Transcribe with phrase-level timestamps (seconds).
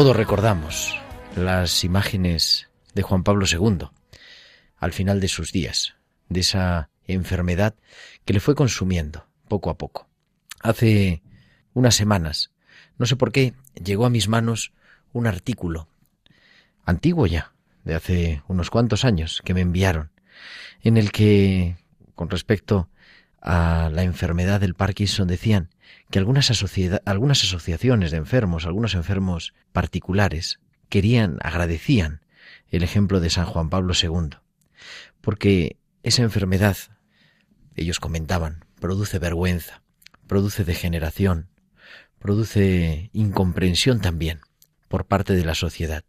[0.00, 0.98] Todos recordamos
[1.36, 3.90] las imágenes de Juan Pablo II
[4.78, 5.94] al final de sus días,
[6.30, 7.74] de esa enfermedad
[8.24, 10.08] que le fue consumiendo poco a poco.
[10.62, 11.20] Hace
[11.74, 12.50] unas semanas,
[12.96, 14.72] no sé por qué, llegó a mis manos
[15.12, 15.86] un artículo,
[16.86, 17.52] antiguo ya,
[17.84, 20.12] de hace unos cuantos años, que me enviaron,
[20.82, 21.76] en el que,
[22.14, 22.88] con respecto
[23.42, 25.68] a la enfermedad del Parkinson, decían
[26.10, 26.50] que algunas,
[27.04, 32.20] algunas asociaciones de enfermos, algunos enfermos particulares, querían, agradecían
[32.68, 34.38] el ejemplo de San Juan Pablo II,
[35.20, 36.76] porque esa enfermedad,
[37.76, 39.82] ellos comentaban, produce vergüenza,
[40.26, 41.48] produce degeneración,
[42.18, 44.40] produce incomprensión también
[44.88, 46.04] por parte de la sociedad.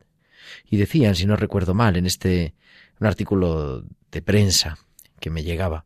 [0.66, 2.56] Y decían, si no recuerdo mal, en este
[3.00, 4.78] un artículo de prensa
[5.20, 5.86] que me llegaba,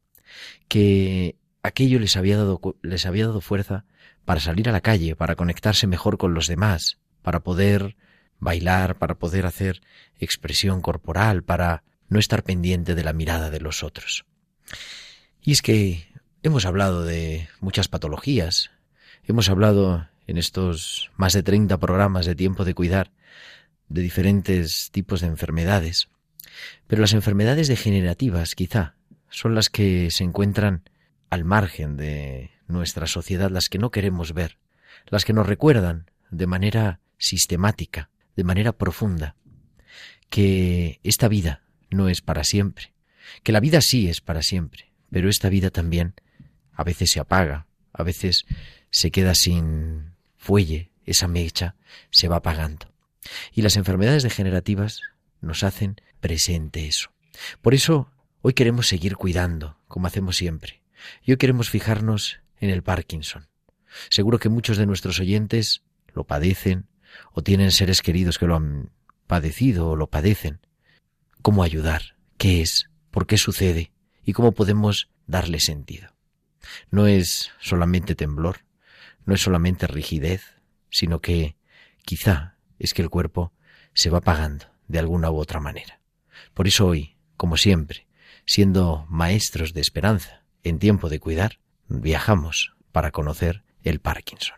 [0.67, 3.85] que aquello les había dado les había dado fuerza
[4.23, 7.95] para salir a la calle, para conectarse mejor con los demás, para poder
[8.39, 9.81] bailar, para poder hacer
[10.19, 14.25] expresión corporal, para no estar pendiente de la mirada de los otros.
[15.41, 16.07] Y es que
[16.43, 18.71] hemos hablado de muchas patologías,
[19.25, 23.11] hemos hablado en estos más de 30 programas de tiempo de cuidar
[23.89, 26.09] de diferentes tipos de enfermedades,
[26.87, 28.95] pero las enfermedades degenerativas quizá
[29.29, 30.83] son las que se encuentran
[31.29, 34.57] al margen de nuestra sociedad, las que no queremos ver,
[35.07, 39.35] las que nos recuerdan de manera sistemática, de manera profunda,
[40.29, 42.93] que esta vida no es para siempre,
[43.43, 46.13] que la vida sí es para siempre, pero esta vida también
[46.73, 48.45] a veces se apaga, a veces
[48.89, 51.75] se queda sin fuelle, esa mecha
[52.11, 52.91] se va apagando.
[53.53, 55.01] Y las enfermedades degenerativas
[55.41, 57.11] nos hacen presente eso.
[57.61, 58.11] Por eso
[58.41, 60.81] hoy queremos seguir cuidando, como hacemos siempre.
[61.23, 63.47] Y hoy queremos fijarnos en el Parkinson.
[64.09, 65.83] Seguro que muchos de nuestros oyentes
[66.13, 66.87] lo padecen
[67.31, 68.91] o tienen seres queridos que lo han
[69.27, 70.59] padecido o lo padecen.
[71.41, 72.15] ¿Cómo ayudar?
[72.37, 72.89] ¿Qué es?
[73.11, 73.91] ¿Por qué sucede?
[74.23, 76.15] ¿Y cómo podemos darle sentido?
[76.89, 78.65] No es solamente temblor,
[79.25, 80.55] no es solamente rigidez,
[80.89, 81.55] sino que
[82.03, 83.53] quizá es que el cuerpo
[83.93, 86.01] se va apagando de alguna u otra manera.
[86.53, 88.07] Por eso hoy, como siempre,
[88.45, 94.57] siendo maestros de esperanza en tiempo de cuidar, viajamos para conocer el Parkinson.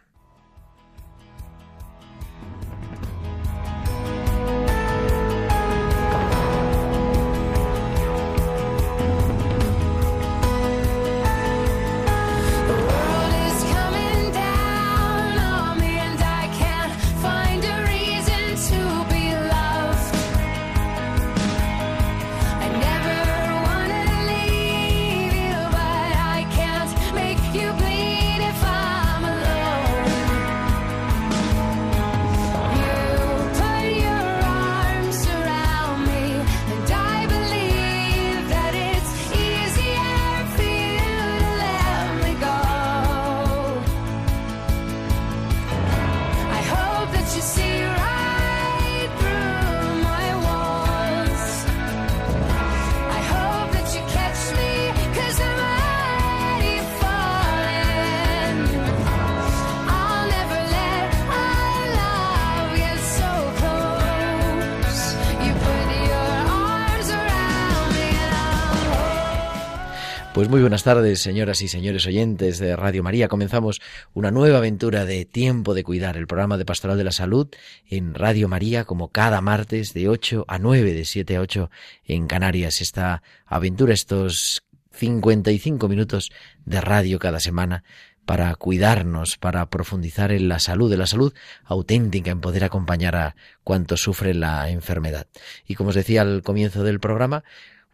[70.47, 73.27] Pues muy buenas tardes, señoras y señores oyentes de Radio María.
[73.27, 73.81] Comenzamos
[74.13, 77.49] una nueva aventura de Tiempo de Cuidar, el programa de Pastoral de la Salud
[77.85, 81.69] en Radio María, como cada martes de 8 a 9, de 7 a 8
[82.05, 82.79] en Canarias.
[82.79, 84.63] Esta aventura, estos
[84.93, 86.31] 55 minutos
[86.63, 87.83] de radio cada semana
[88.25, 91.33] para cuidarnos, para profundizar en la salud, de la salud
[91.65, 93.35] auténtica, en poder acompañar a
[93.65, 95.27] cuantos sufren la enfermedad.
[95.65, 97.43] Y como os decía al comienzo del programa,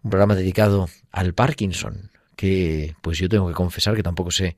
[0.03, 4.55] un programa dedicado al Parkinson, que pues yo tengo que confesar que tampoco sé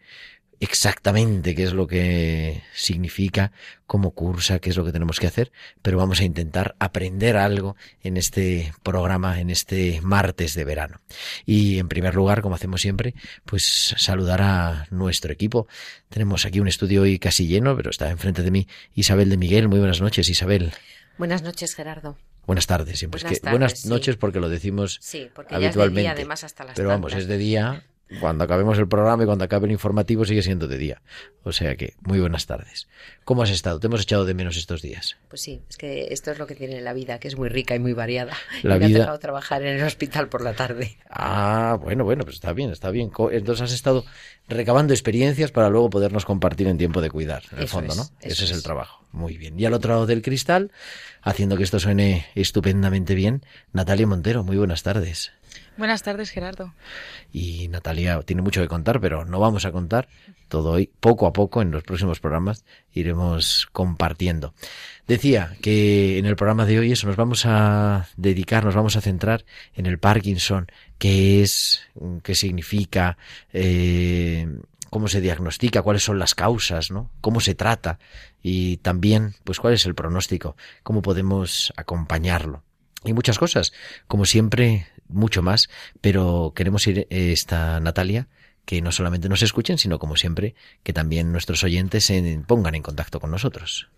[0.60, 3.52] exactamente qué es lo que significa,
[3.86, 5.52] cómo cursa, qué es lo que tenemos que hacer,
[5.82, 11.02] pero vamos a intentar aprender algo en este programa, en este martes de verano.
[11.46, 13.14] Y en primer lugar, como hacemos siempre,
[13.46, 15.68] pues saludar a nuestro equipo.
[16.10, 19.68] Tenemos aquí un estudio hoy casi lleno, pero está enfrente de mí Isabel de Miguel.
[19.68, 20.74] Muy buenas noches, Isabel.
[21.18, 22.18] Buenas noches, Gerardo.
[22.46, 23.20] Buenas tardes, siempre.
[23.20, 23.90] Buenas es que tardes, buenas sí.
[23.90, 25.76] noches porque lo decimos Sí, porque habitualmente.
[25.76, 27.84] ya es de día, además, hasta las Pero vamos, es de día.
[28.20, 31.02] Cuando acabemos el programa y cuando acabe el informativo sigue siendo de día.
[31.44, 32.88] O sea que, muy buenas tardes.
[33.24, 33.80] ¿Cómo has estado?
[33.80, 35.18] Te hemos echado de menos estos días.
[35.28, 37.74] Pues sí, es que esto es lo que tiene la vida, que es muy rica
[37.76, 38.34] y muy variada.
[38.62, 40.98] La y me vida- ha tocado trabajar en el hospital por la tarde.
[41.10, 43.12] Ah, bueno, bueno, pues está bien, está bien.
[43.32, 44.06] Entonces has estado
[44.48, 47.98] recabando experiencias para luego podernos compartir en tiempo de cuidar, en el Eso fondo, es,
[47.98, 48.04] ¿no?
[48.22, 49.04] Ese es el trabajo.
[49.12, 49.60] Muy bien.
[49.60, 50.72] Y al otro lado del cristal,
[51.24, 53.44] haciendo que esto suene estupendamente bien,
[53.74, 54.44] Natalia Montero.
[54.44, 55.32] Muy buenas tardes.
[55.78, 56.74] Buenas tardes, Gerardo.
[57.34, 60.08] y Natalia tiene mucho que contar, pero no vamos a contar
[60.48, 60.90] todo hoy.
[61.02, 62.64] Poco a poco, en los próximos programas,
[62.94, 64.54] iremos compartiendo.
[65.06, 69.02] Decía que en el programa de hoy eso nos vamos a dedicar, nos vamos a
[69.02, 69.44] centrar
[69.74, 70.68] en el Parkinson,
[70.98, 71.82] qué es,
[72.24, 73.18] qué significa,
[73.52, 74.48] eh,
[74.90, 77.12] cómo se diagnostica, cuáles son las causas, ¿no?
[77.20, 78.00] Cómo se trata
[78.42, 82.64] y también, pues, cuál es el pronóstico, cómo podemos acompañarlo
[83.06, 83.74] y muchas cosas.
[84.08, 85.70] Como siempre, mucho más,
[86.02, 88.28] pero queremos ir eh, esta Natalia
[88.66, 92.82] que no solamente nos escuchen, sino como siempre, que también nuestros oyentes se pongan en
[92.82, 93.90] contacto con nosotros.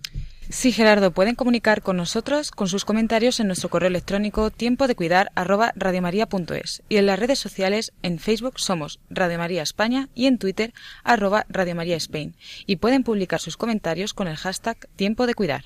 [0.49, 4.95] Sí, Gerardo, pueden comunicar con nosotros con sus comentarios en nuestro correo electrónico tiempo de
[4.95, 10.25] cuidar arroba radiomaria.es y en las redes sociales en Facebook somos Radio María España y
[10.25, 10.73] en Twitter
[11.03, 15.65] arroba Radio María Spain y pueden publicar sus comentarios con el hashtag tiempo de cuidar.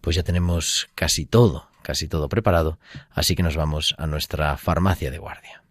[0.00, 2.78] Pues ya tenemos casi todo, casi todo preparado,
[3.10, 5.62] así que nos vamos a nuestra farmacia de guardia.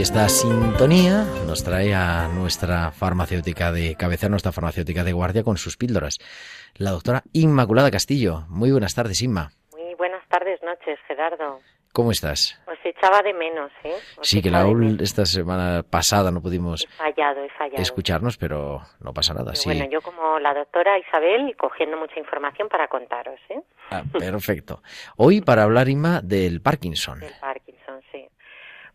[0.00, 5.58] Y esta sintonía nos trae a nuestra farmacéutica de cabecera, nuestra farmacéutica de guardia con
[5.58, 6.16] sus píldoras.
[6.76, 8.46] La doctora Inmaculada Castillo.
[8.48, 9.50] Muy buenas tardes, Inma.
[9.76, 11.60] Muy buenas tardes, noches, Gerardo.
[11.92, 12.58] ¿Cómo estás?
[12.66, 13.92] Os echaba de menos, ¿eh?
[14.16, 17.82] Os Sí, que la ul- esta semana pasada no pudimos He fallado, he fallado.
[17.82, 19.54] escucharnos, pero no pasa nada.
[19.54, 19.68] Sí.
[19.68, 23.60] Bueno, yo como la doctora Isabel, cogiendo mucha información para contaros, ¿eh?
[23.90, 24.82] Ah, perfecto.
[25.18, 27.20] Hoy para hablar, Inma, del Parkinson.
[27.20, 28.26] Del Parkinson, sí.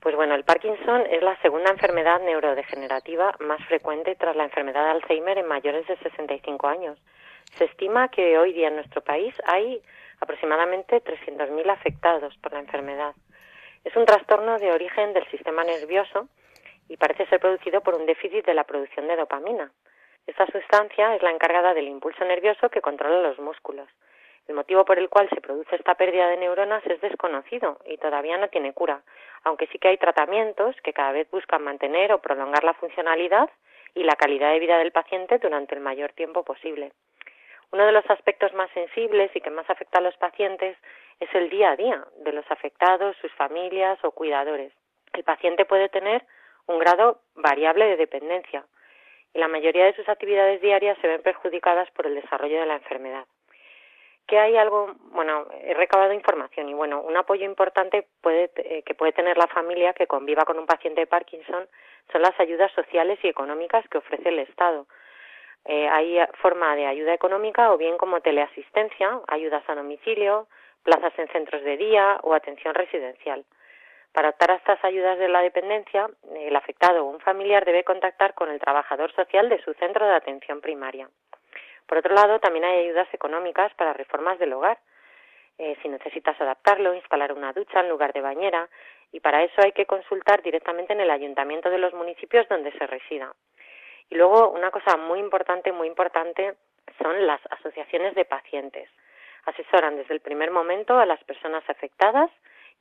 [0.05, 4.91] Pues bueno, el Parkinson es la segunda enfermedad neurodegenerativa más frecuente tras la enfermedad de
[4.91, 6.99] Alzheimer en mayores de 65 años.
[7.57, 9.81] Se estima que hoy día en nuestro país hay
[10.19, 13.15] aproximadamente 300.000 afectados por la enfermedad.
[13.83, 16.27] Es un trastorno de origen del sistema nervioso
[16.87, 19.71] y parece ser producido por un déficit de la producción de dopamina.
[20.27, 23.89] Esta sustancia es la encargada del impulso nervioso que controla los músculos.
[24.47, 28.37] El motivo por el cual se produce esta pérdida de neuronas es desconocido y todavía
[28.37, 29.01] no tiene cura,
[29.43, 33.49] aunque sí que hay tratamientos que cada vez buscan mantener o prolongar la funcionalidad
[33.95, 36.91] y la calidad de vida del paciente durante el mayor tiempo posible.
[37.71, 40.77] Uno de los aspectos más sensibles y que más afecta a los pacientes
[41.19, 44.71] es el día a día de los afectados, sus familias o cuidadores.
[45.13, 46.23] El paciente puede tener
[46.67, 48.65] un grado variable de dependencia
[49.33, 52.75] y la mayoría de sus actividades diarias se ven perjudicadas por el desarrollo de la
[52.75, 53.25] enfermedad.
[54.27, 58.95] Que hay algo, bueno, he recabado información y bueno, un apoyo importante puede, eh, que
[58.95, 61.67] puede tener la familia que conviva con un paciente de Parkinson
[62.11, 64.87] son las ayudas sociales y económicas que ofrece el Estado.
[65.65, 70.47] Eh, hay forma de ayuda económica o bien como teleasistencia, ayudas a domicilio,
[70.83, 73.45] plazas en centros de día o atención residencial.
[74.13, 78.33] Para optar a estas ayudas de la dependencia, el afectado o un familiar debe contactar
[78.33, 81.09] con el trabajador social de su centro de atención primaria.
[81.87, 84.77] Por otro lado, también hay ayudas económicas para reformas del hogar.
[85.57, 88.67] eh, si necesitas adaptarlo, instalar una ducha en lugar de bañera,
[89.11, 92.85] y para eso hay que consultar directamente en el ayuntamiento de los municipios donde se
[92.87, 93.33] resida.
[94.09, 96.55] Y luego una cosa muy importante, muy importante,
[97.01, 98.89] son las asociaciones de pacientes.
[99.45, 102.29] Asesoran desde el primer momento a las personas afectadas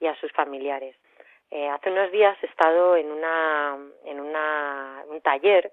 [0.00, 0.96] y a sus familiares.
[1.50, 5.72] Eh, hace unos días he estado en, una, en una, un taller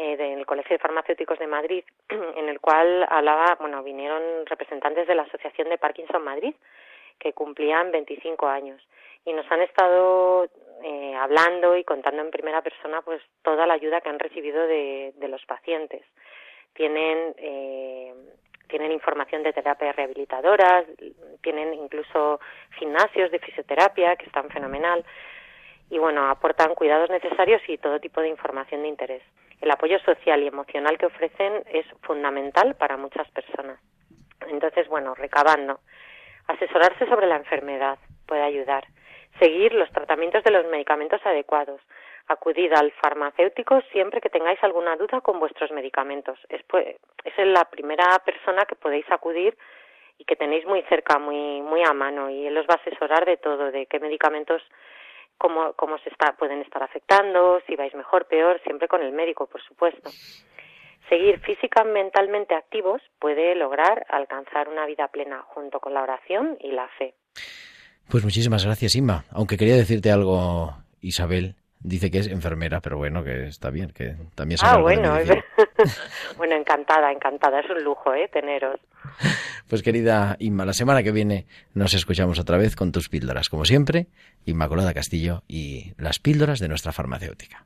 [0.00, 5.14] eh, del Colegio de Farmacéuticos de Madrid, en el cual hablaba, bueno, vinieron representantes de
[5.16, 6.54] la Asociación de Parkinson Madrid,
[7.18, 8.80] que cumplían 25 años,
[9.24, 10.48] y nos han estado
[10.84, 15.14] eh, hablando y contando en primera persona, pues, toda la ayuda que han recibido de,
[15.16, 16.02] de los pacientes.
[16.74, 18.14] Tienen eh,
[18.68, 20.84] tienen información de terapias rehabilitadoras,
[21.42, 22.38] tienen incluso
[22.78, 25.04] gimnasios de fisioterapia que están fenomenal
[25.90, 29.22] y bueno, aportan cuidados necesarios y todo tipo de información de interés.
[29.60, 33.80] El apoyo social y emocional que ofrecen es fundamental para muchas personas.
[34.48, 35.80] Entonces, bueno, recabando,
[36.46, 38.86] asesorarse sobre la enfermedad puede ayudar,
[39.40, 41.80] seguir los tratamientos de los medicamentos adecuados,
[42.28, 46.38] acudid al farmacéutico siempre que tengáis alguna duda con vuestros medicamentos.
[46.48, 49.56] Es, pues, es la primera persona que podéis acudir
[50.18, 53.24] y que tenéis muy cerca, muy, muy a mano, y él os va a asesorar
[53.24, 54.62] de todo, de qué medicamentos
[55.38, 59.46] cómo, cómo se está, pueden estar afectando, si vais mejor, peor, siempre con el médico,
[59.46, 60.10] por supuesto.
[61.08, 66.72] Seguir física mentalmente activos puede lograr alcanzar una vida plena junto con la oración y
[66.72, 67.14] la fe.
[68.10, 69.24] Pues muchísimas gracias, Inma.
[69.32, 74.16] Aunque quería decirte algo, Isabel, Dice que es enfermera, pero bueno, que está bien, que
[74.34, 75.16] también sabe Ah, bueno,
[76.36, 78.28] bueno, encantada, encantada, es un lujo, ¿eh?
[78.32, 78.80] Teneros.
[79.68, 83.64] Pues querida Inma, la semana que viene nos escuchamos otra vez con tus píldoras, como
[83.64, 84.06] siempre,
[84.44, 87.64] Inmaculada Castillo y las píldoras de nuestra farmacéutica.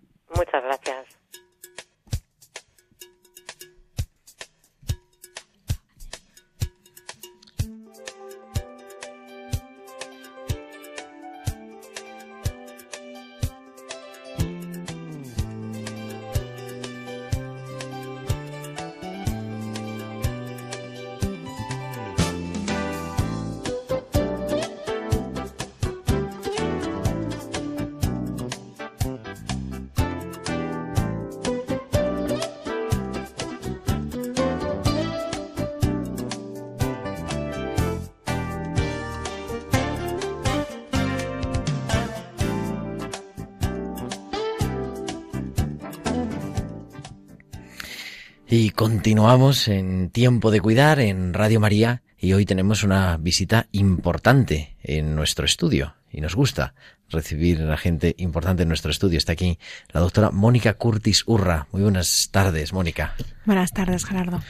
[49.02, 55.16] Continuamos en Tiempo de Cuidar en Radio María y hoy tenemos una visita importante en
[55.16, 56.74] nuestro estudio y nos gusta
[57.10, 59.18] recibir a gente importante en nuestro estudio.
[59.18, 59.58] Está aquí
[59.92, 61.66] la doctora Mónica Curtis Urra.
[61.72, 63.16] Muy buenas tardes, Mónica.
[63.44, 64.40] Buenas tardes, Gerardo.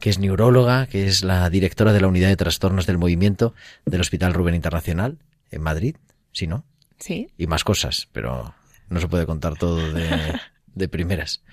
[0.00, 3.54] Que es neuróloga, que es la directora de la Unidad de Trastornos del Movimiento
[3.86, 5.18] del Hospital Rubén Internacional
[5.52, 5.94] en Madrid.
[6.32, 6.64] ¿Sí, no?
[6.98, 7.28] Sí.
[7.38, 8.52] Y más cosas, pero
[8.88, 10.40] no se puede contar todo de,
[10.74, 11.44] de primeras.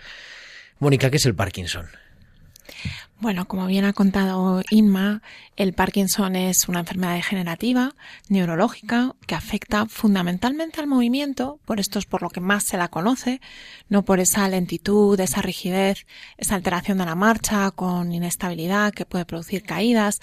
[0.80, 1.86] Mónica, ¿qué es el Parkinson?
[3.20, 5.22] Bueno, como bien ha contado Inma,
[5.58, 7.94] el Parkinson es una enfermedad degenerativa,
[8.30, 12.88] neurológica, que afecta fundamentalmente al movimiento, por esto es por lo que más se la
[12.88, 13.42] conoce,
[13.90, 16.08] no por esa lentitud, esa rigidez,
[16.38, 20.20] esa alteración de la marcha con inestabilidad que puede producir caídas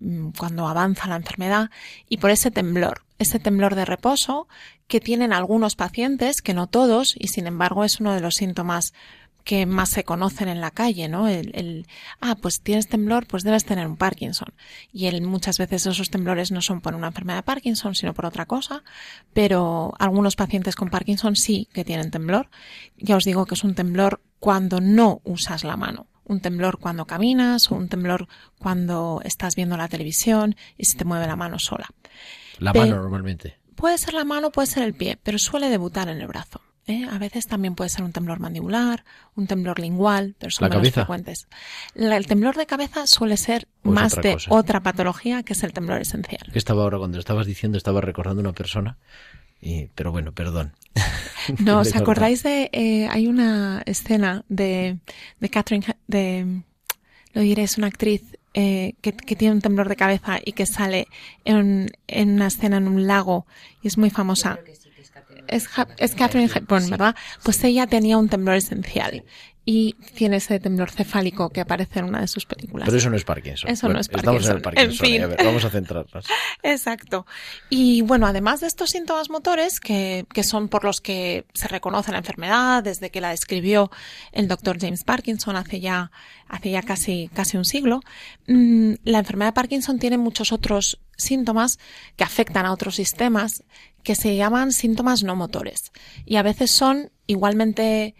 [0.00, 1.70] mm, cuando avanza la enfermedad,
[2.08, 4.48] y por ese temblor, ese temblor de reposo
[4.86, 8.94] que tienen algunos pacientes, que no todos, y sin embargo es uno de los síntomas
[9.48, 11.26] que más se conocen en la calle, ¿no?
[11.26, 11.86] El, el,
[12.20, 14.52] ah, pues tienes temblor, pues debes tener un Parkinson.
[14.92, 18.26] Y el, muchas veces esos temblores no son por una enfermedad de Parkinson, sino por
[18.26, 18.84] otra cosa,
[19.32, 22.50] pero algunos pacientes con Parkinson sí que tienen temblor.
[22.98, 26.08] Ya os digo que es un temblor cuando no usas la mano.
[26.24, 28.28] Un temblor cuando caminas o un temblor
[28.58, 31.88] cuando estás viendo la televisión y se te mueve la mano sola.
[32.58, 33.58] La mano normalmente.
[33.76, 36.60] Puede ser la mano, puede ser el pie, pero suele debutar en el brazo.
[36.88, 37.06] ¿Eh?
[37.10, 39.04] A veces también puede ser un temblor mandibular,
[39.36, 41.00] un temblor lingual, pero son ¿La menos cabeza?
[41.02, 41.48] frecuentes.
[41.94, 44.54] La- el temblor de cabeza suele ser Pues más otra de cosa.
[44.54, 46.42] otra patología que es el temblor esencial.
[46.52, 48.96] Que estaba ahora, cuando estabas diciendo, estaba recordando una persona.
[49.60, 50.72] Y, pero bueno, perdón.
[51.58, 54.98] ¿No os acordáis de eh, hay una escena de
[55.40, 56.62] de Catherine He- de
[57.32, 58.22] lo diré es una actriz
[58.54, 61.06] eh, que, que tiene un temblor de cabeza y que sale
[61.44, 63.46] en, en una escena en un lago
[63.82, 64.58] y es muy famosa.
[65.46, 67.14] Es, es Catherine Hepburn, ¿verdad?
[67.42, 69.24] Pues ella tenía un temblor esencial
[69.70, 72.86] y tiene ese temblor cefálico que aparece en una de sus películas.
[72.86, 73.68] Pero eso no es Parkinson.
[73.68, 74.96] Eso no es Estamos en el Parkinson.
[74.96, 75.06] Parkinson.
[75.06, 75.22] En fin.
[75.22, 76.24] A ver, vamos a centrarnos.
[76.62, 77.26] Exacto.
[77.68, 82.12] Y bueno, además de estos síntomas motores, que, que son por los que se reconoce
[82.12, 83.90] la enfermedad, desde que la describió
[84.32, 86.12] el doctor James Parkinson hace ya,
[86.48, 88.00] hace ya casi, casi un siglo,
[88.46, 91.78] mm, la enfermedad de Parkinson tiene muchos otros síntomas
[92.16, 93.64] que afectan a otros sistemas
[94.02, 95.92] que se llaman síntomas no motores.
[96.24, 98.14] Y a veces son igualmente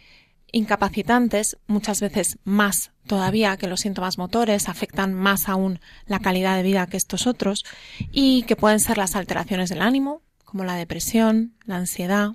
[0.52, 6.62] incapacitantes, muchas veces más todavía que los síntomas motores, afectan más aún la calidad de
[6.62, 7.64] vida que estos otros,
[8.12, 12.33] y que pueden ser las alteraciones del ánimo, como la depresión, la ansiedad,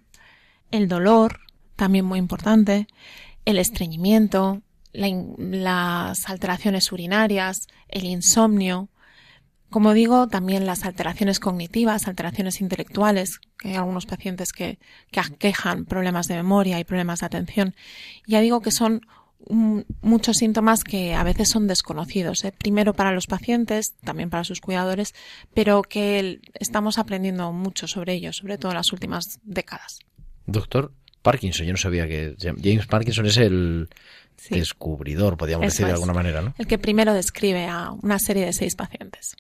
[0.72, 1.40] el dolor,
[1.76, 2.88] también muy importante,
[3.46, 4.62] el estreñimiento,
[4.94, 8.90] las alteraciones urinarias, el insomnio,
[9.74, 14.80] como digo, también las alteraciones cognitivas, alteraciones intelectuales, que hay algunos pacientes que,
[15.12, 17.76] que aquejan problemas de memoria y problemas de atención.
[18.28, 19.02] Ya digo que son
[20.02, 22.54] muchos síntomas que a veces son desconocidos, ¿eh?
[22.58, 25.14] primero para los pacientes, también para sus cuidadores,
[25.54, 30.00] pero que el- estamos aprendiendo mucho sobre ellos, sobre todo en las últimas décadas.
[30.46, 33.90] Doctor Parkinson, yo no sabía que James Parkinson es el
[34.38, 34.56] Sí.
[34.56, 36.54] descubridor, podríamos Eso decir de alguna manera, ¿no?
[36.58, 39.36] El que primero describe a una serie de seis pacientes.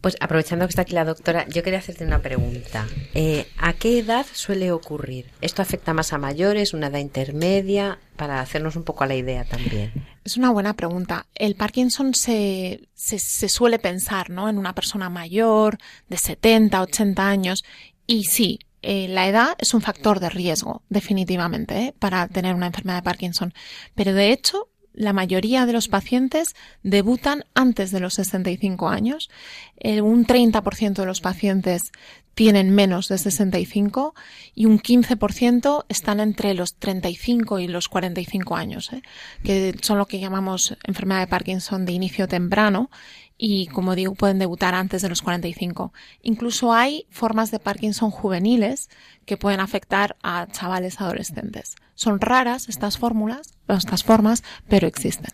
[0.00, 2.86] Pues aprovechando que está aquí la doctora, yo quería hacerte una pregunta.
[3.14, 5.26] Eh, ¿A qué edad suele ocurrir?
[5.40, 7.98] ¿Esto afecta más a mayores, una edad intermedia?
[8.16, 9.92] Para hacernos un poco a la idea también.
[10.24, 11.26] Es una buena pregunta.
[11.34, 14.48] El Parkinson se, se, suele pensar, ¿no?
[14.48, 15.78] En una persona mayor,
[16.08, 17.64] de 70, 80 años.
[18.06, 21.94] Y sí, eh, la edad es un factor de riesgo, definitivamente, ¿eh?
[21.98, 23.52] para tener una enfermedad de Parkinson.
[23.94, 29.30] Pero de hecho, la mayoría de los pacientes debutan antes de los 65 años.
[29.78, 31.92] Eh, un 30% de los pacientes
[32.34, 34.14] tienen menos de 65
[34.54, 39.02] y un 15% están entre los 35 y los 45 años, ¿eh?
[39.44, 42.90] que son lo que llamamos enfermedad de Parkinson de inicio temprano
[43.38, 45.92] y, como digo, pueden debutar antes de los 45.
[46.22, 48.90] Incluso hay formas de Parkinson juveniles
[49.24, 51.76] que pueden afectar a chavales adolescentes.
[51.94, 55.30] Son raras estas fórmulas, estas formas, pero existen.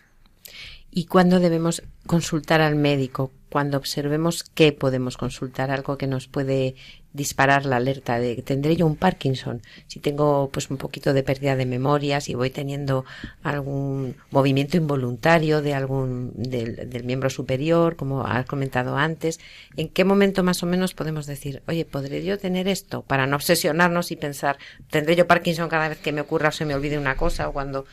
[0.97, 3.33] ¿Y cuándo debemos consultar al médico?
[3.49, 6.75] Cuando observemos que podemos consultar algo que nos puede
[7.11, 11.57] disparar la alerta de tendré yo un Parkinson, si tengo pues un poquito de pérdida
[11.57, 13.03] de memoria, si voy teniendo
[13.43, 19.41] algún movimiento involuntario de algún del, del miembro superior, como has comentado antes,
[19.75, 23.01] ¿en qué momento más o menos podemos decir, oye, podré yo tener esto?
[23.01, 24.57] Para no obsesionarnos y pensar,
[24.89, 27.51] tendré yo Parkinson cada vez que me ocurra o se me olvide una cosa o
[27.51, 27.85] cuando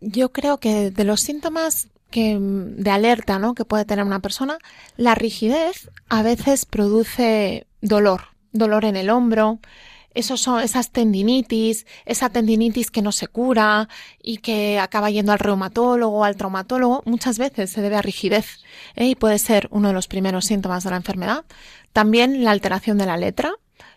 [0.00, 3.54] Yo creo que de los síntomas que, de alerta ¿no?
[3.54, 4.58] que puede tener una persona,
[4.96, 9.60] la rigidez a veces produce dolor, dolor en el hombro,
[10.16, 13.88] esos son esas tendinitis, esa tendinitis que no se cura
[14.22, 18.64] y que acaba yendo al reumatólogo al traumatólogo, muchas veces se debe a rigidez
[18.94, 19.08] ¿eh?
[19.08, 21.44] y puede ser uno de los primeros síntomas de la enfermedad.
[21.92, 23.52] También la alteración de la letra,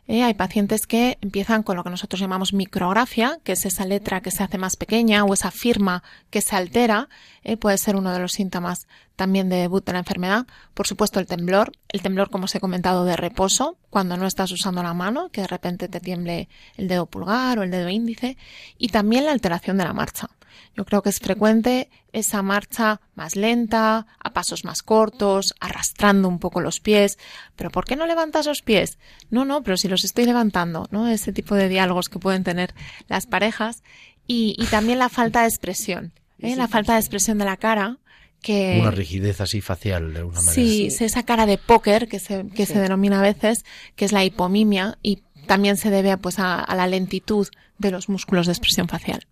[0.10, 0.24] ¿eh?
[0.24, 4.32] Hay pacientes que empiezan con lo que nosotros llamamos micrografia, que es esa letra que
[4.32, 7.08] se hace más pequeña o esa firma que se altera.
[7.43, 7.56] ¿eh?
[7.56, 10.48] Puede ser uno de los síntomas también de debut de la enfermedad.
[10.74, 11.72] Por supuesto, el temblor.
[11.88, 15.41] El temblor, como os he comentado, de reposo, cuando no estás usando la mano, que
[15.41, 18.36] de repente te tiemble el dedo pulgar o el dedo índice.
[18.78, 20.30] Y también la alteración de la marcha.
[20.76, 26.40] Yo creo que es frecuente esa marcha más lenta, a pasos más cortos, arrastrando un
[26.40, 27.18] poco los pies.
[27.56, 28.98] Pero ¿por qué no levantas los pies?
[29.30, 31.08] No, no, pero si los estoy levantando, ¿no?
[31.08, 32.74] Ese tipo de diálogos que pueden tener
[33.08, 33.84] las parejas.
[34.28, 36.56] Y, y también la falta de expresión, ¿eh?
[36.56, 37.98] la falta de expresión de la cara.
[38.42, 40.54] Que, Una rigidez así facial, de alguna manera.
[40.54, 42.74] Sí, sí, esa cara de póker que se, que Sí.
[42.74, 43.66] se denomina a veces,
[43.98, 47.48] que es la hipomimia y también se debe pues, a, a la lentitud
[47.80, 49.26] de los músculos de expresión facial.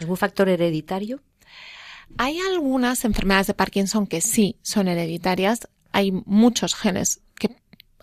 [0.00, 1.20] Algún factor hereditario.
[2.16, 5.68] Hay algunas enfermedades de Parkinson que sí son hereditarias.
[5.92, 7.54] Hay muchos genes que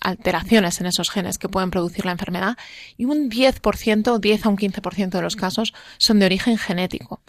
[0.01, 2.57] alteraciones en esos genes que pueden producir la enfermedad
[2.97, 7.21] y un 10%, 10 a un 15% de los casos son de origen genético.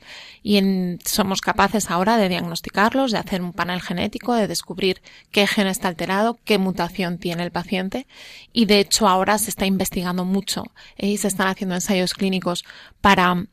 [0.43, 5.01] Y en- somos capaces ahora de diagnosticarlos, de hacer un panel genético, de descubrir
[5.31, 8.07] qué gen está alterado, qué mutación tiene el paciente
[8.53, 10.65] y de hecho ahora se está investigando mucho
[10.99, 11.09] ¿eh?
[11.09, 12.65] y se están haciendo ensayos clínicos
[13.01, 13.47] para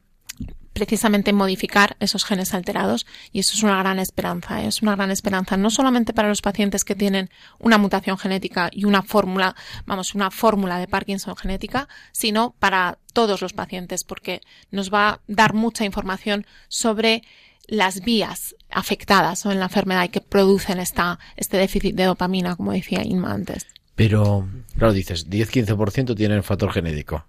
[0.73, 4.67] precisamente modificar esos genes alterados y eso es una gran esperanza, ¿eh?
[4.67, 8.85] es una gran esperanza no solamente para los pacientes que tienen una mutación genética y
[8.85, 9.55] una fórmula,
[9.85, 15.19] vamos, una fórmula de Parkinson genética, sino para todos los pacientes porque nos va a
[15.27, 17.21] dar mucha información sobre
[17.67, 19.51] las vías afectadas ¿no?
[19.51, 23.67] en la enfermedad y que producen esta, este déficit de dopamina, como decía Inma antes.
[23.95, 27.25] Pero, claro, dices, 10-15% tienen factor genético.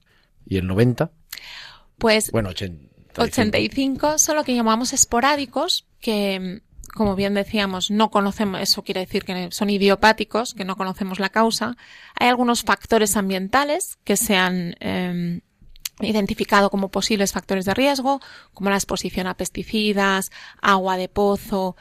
[0.47, 1.11] ¿Y el 90%?
[1.99, 6.62] Pues Bueno, 80, 85 son lo que llamamos esporádicos, que
[6.94, 11.29] como bien decíamos, no conocemos, eso quiere decir que son idiopáticos, que no conocemos la
[11.29, 11.77] causa.
[12.18, 15.40] Hay algunos factores ambientales que se han eh,
[16.00, 18.20] identificado como posibles factores de riesgo,
[18.53, 20.31] como la exposición a pesticidas,
[20.62, 21.77] agua de pozo.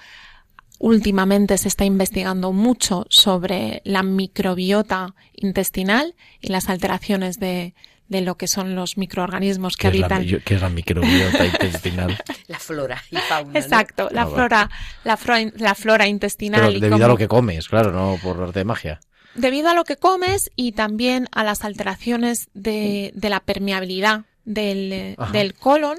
[0.79, 7.75] Últimamente se está investigando mucho sobre la microbiota intestinal y las alteraciones de,
[8.13, 10.23] de lo que son los microorganismos que ¿Qué habitan.
[10.23, 12.17] Es la, ¿Qué es la microbiota intestinal?
[12.47, 13.59] La flora y fauna.
[13.59, 14.09] Exacto, ¿no?
[14.11, 14.69] la Ah, flora,
[15.03, 16.61] la flora, la flora intestinal.
[16.61, 18.99] Pero y debido cómo- a lo que comes, claro, no por arte de magia.
[19.35, 25.15] debido a lo que comes y también a las alteraciones de, de la permeabilidad del,
[25.31, 25.97] del colon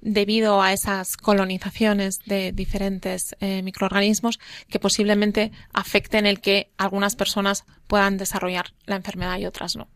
[0.00, 7.64] debido a esas colonizaciones de diferentes eh, microorganismos que posiblemente afecten el que algunas personas
[7.86, 9.88] puedan desarrollar la enfermedad y otras no.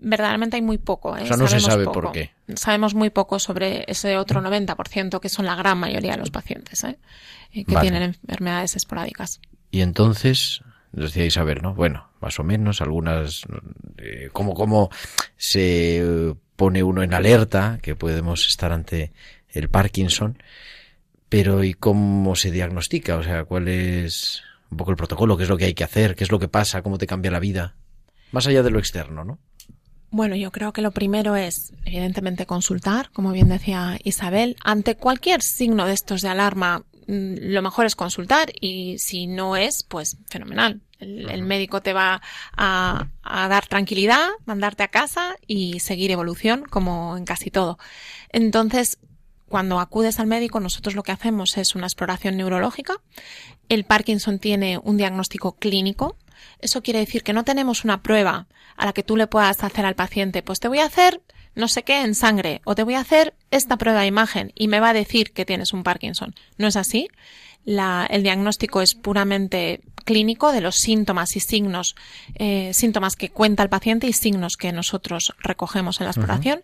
[0.00, 1.16] Verdaderamente hay muy poco.
[1.16, 1.22] ¿eh?
[1.22, 2.00] O sea, no se Sabemos sabe poco.
[2.00, 2.30] por qué.
[2.54, 6.84] Sabemos muy poco sobre ese otro 90% que son la gran mayoría de los pacientes
[6.84, 6.98] ¿eh?
[7.52, 7.90] Eh, que Vale.
[7.90, 9.40] tienen enfermedades esporádicas.
[9.70, 10.60] Y entonces,
[10.92, 11.74] decíais a ver, ¿no?
[11.74, 13.42] Bueno, más o menos, algunas,
[13.98, 14.90] eh, cómo, cómo
[15.36, 19.12] se eh, pone uno en alerta, que podemos estar ante
[19.50, 20.38] el Parkinson,
[21.28, 23.16] pero ¿y cómo se diagnostica?
[23.16, 25.36] O sea, ¿cuál es un poco el protocolo?
[25.36, 26.14] ¿Qué es lo que hay que hacer?
[26.14, 26.82] ¿Qué es lo que pasa?
[26.82, 27.74] ¿Cómo te cambia la vida?
[28.30, 29.38] Más allá de lo externo, ¿no?
[30.14, 34.54] Bueno, yo creo que lo primero es, evidentemente, consultar, como bien decía Isabel.
[34.62, 39.56] Ante cualquier signo de estos de alarma, mm, lo mejor es consultar y si no
[39.56, 40.82] es, pues fenomenal.
[41.00, 42.22] El, el médico te va
[42.56, 47.76] a, a dar tranquilidad, mandarte a casa y seguir evolución, como en casi todo.
[48.30, 48.98] Entonces,
[49.48, 52.94] cuando acudes al médico, nosotros lo que hacemos es una exploración neurológica.
[53.68, 56.16] El Parkinson tiene un diagnóstico clínico.
[56.60, 59.86] Eso quiere decir que no tenemos una prueba a la que tú le puedas hacer
[59.86, 61.20] al paciente, pues te voy a hacer
[61.54, 64.66] no sé qué en sangre o te voy a hacer esta prueba de imagen y
[64.66, 66.34] me va a decir que tienes un Parkinson.
[66.58, 67.08] No es así.
[67.64, 71.94] La- el diagnóstico es puramente clínico de los síntomas y signos,
[72.34, 76.62] eh, síntomas que cuenta el paciente y signos que nosotros recogemos en la exploración.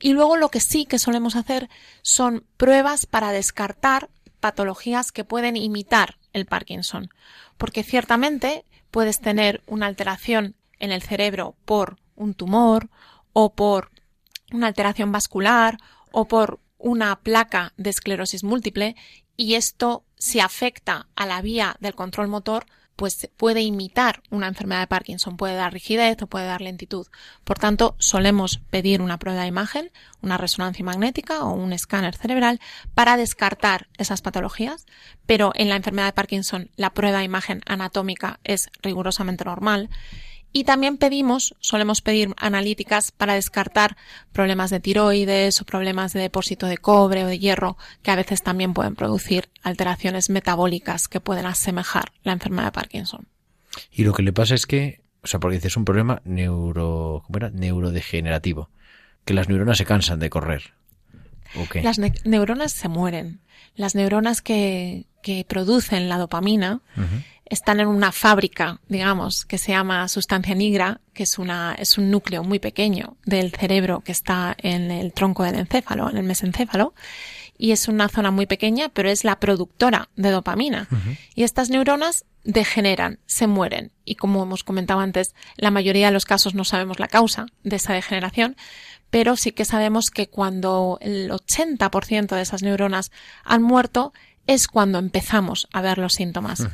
[0.00, 1.70] Y luego lo que sí que solemos hacer
[2.02, 7.08] son pruebas para descartar patologías que pueden imitar el Parkinson.
[7.56, 12.90] Porque ciertamente puedes tener una alteración en el cerebro por un tumor
[13.32, 13.90] o por
[14.52, 15.78] una alteración vascular
[16.12, 18.94] o por una placa de esclerosis múltiple
[19.36, 24.80] y esto si afecta a la vía del control motor pues puede imitar una enfermedad
[24.80, 27.06] de Parkinson, puede dar rigidez o puede dar lentitud.
[27.44, 29.90] Por tanto, solemos pedir una prueba de imagen,
[30.22, 32.60] una resonancia magnética o un escáner cerebral
[32.94, 34.86] para descartar esas patologías,
[35.26, 39.90] pero en la enfermedad de Parkinson la prueba de imagen anatómica es rigurosamente normal.
[40.56, 43.96] Y también pedimos, solemos pedir analíticas para descartar
[44.32, 48.42] problemas de tiroides o problemas de depósito de cobre o de hierro, que a veces
[48.44, 53.26] también pueden producir alteraciones metabólicas que pueden asemejar la enfermedad de Parkinson.
[53.90, 57.24] Y lo que le pasa es que, o sea, porque dices es un problema neuro,
[57.26, 57.50] ¿cómo era?
[57.50, 58.70] Neurodegenerativo.
[59.24, 60.72] Que las neuronas se cansan de correr.
[61.56, 61.82] ¿O qué?
[61.82, 63.40] Las ne- neuronas se mueren.
[63.74, 66.80] Las neuronas que, que producen la dopamina.
[67.46, 72.10] Están en una fábrica, digamos, que se llama sustancia nigra, que es una, es un
[72.10, 76.94] núcleo muy pequeño del cerebro que está en el tronco del encéfalo, en el mesencéfalo,
[77.56, 80.88] y es una zona muy pequeña, pero es la productora de dopamina.
[81.34, 86.24] Y estas neuronas degeneran, se mueren, y como hemos comentado antes, la mayoría de los
[86.24, 88.56] casos no sabemos la causa de esa degeneración,
[89.10, 93.12] pero sí que sabemos que cuando el 80% de esas neuronas
[93.44, 94.12] han muerto,
[94.46, 96.66] es cuando empezamos a ver los síntomas.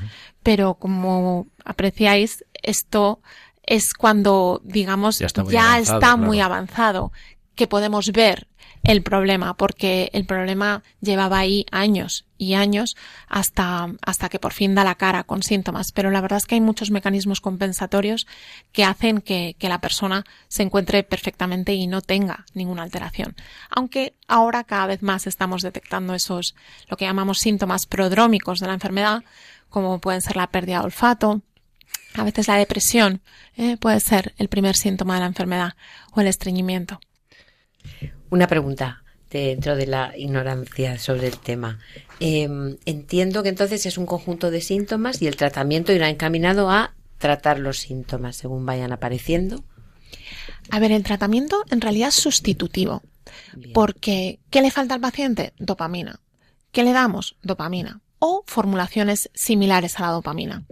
[0.43, 3.21] Pero como apreciáis, esto
[3.63, 6.55] es cuando, digamos, Ya ya está está muy claro.
[6.55, 7.13] avanzado,
[7.55, 8.49] que podemos ver
[8.91, 12.97] el problema, porque el problema llevaba ahí años y años
[13.29, 15.93] hasta, hasta que por fin da la cara con síntomas.
[15.93, 18.27] Pero la verdad es que hay muchos mecanismos compensatorios
[18.73, 23.37] que hacen que, que la persona se encuentre perfectamente y no tenga ninguna alteración.
[23.71, 26.57] Aunque ahora cada vez más estamos detectando esos,
[26.89, 29.23] lo que llamamos síntomas prodrómicos de la enfermedad,
[29.69, 31.43] como pueden ser la pérdida de olfato,
[32.15, 33.23] a veces la depresión
[33.57, 35.75] eh, puede ser el primer síntoma de la enfermedad
[36.13, 36.99] o el estreñimiento.
[38.31, 41.79] Una pregunta dentro de la ignorancia sobre el tema.
[42.19, 42.49] Eh,
[42.85, 47.59] entiendo que entonces es un conjunto de síntomas y el tratamiento irá encaminado a tratar
[47.59, 49.63] los síntomas según vayan apareciendo.
[50.71, 53.03] A ver, el tratamiento en realidad es sustitutivo.
[53.55, 53.73] Bien.
[53.73, 55.53] Porque, ¿qué le falta al paciente?
[55.59, 56.21] Dopamina.
[56.73, 57.37] ¿Qué le damos?
[57.43, 58.01] Dopamina.
[58.19, 60.65] O formulaciones similares a la dopamina.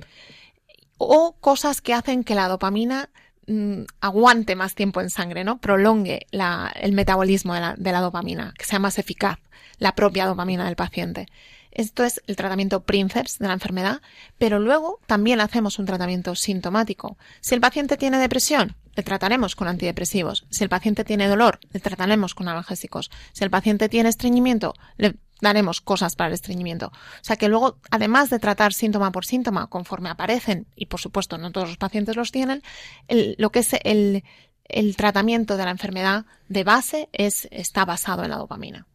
[0.97, 3.11] O cosas que hacen que la dopamina
[3.49, 5.59] mm, aguante más tiempo en sangre, ¿no?
[5.59, 9.39] Prolongue la- el metabolismo de la, de la dopamina, que sea más eficaz
[9.79, 11.27] la propia dopamina del paciente.
[11.71, 14.01] Esto es el tratamiento Princeps de la enfermedad,
[14.39, 17.17] pero luego también hacemos un tratamiento sintomático.
[17.41, 20.47] Si el paciente tiene depresión, le trataremos con antidepresivos.
[20.51, 23.11] Si el paciente tiene dolor, le trataremos con analgésicos.
[23.33, 26.87] Si el paciente tiene estreñimiento, le daremos cosas para el estreñimiento.
[26.89, 31.39] O sea que luego, además de tratar síntoma por síntoma conforme aparecen, y por supuesto
[31.39, 32.63] no todos los pacientes los tienen,
[33.09, 34.25] el- lo que es el,
[34.65, 38.87] el tratamiento de la enfermedad de base es, está basado en la dopamina.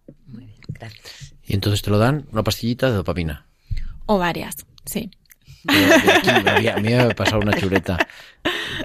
[0.68, 1.34] Gracias.
[1.46, 3.46] Y entonces te lo dan una pastillita de dopamina.
[4.06, 5.12] O varias, sí.
[5.68, 7.98] Aquí me había- A mí me ha pasado una chuleta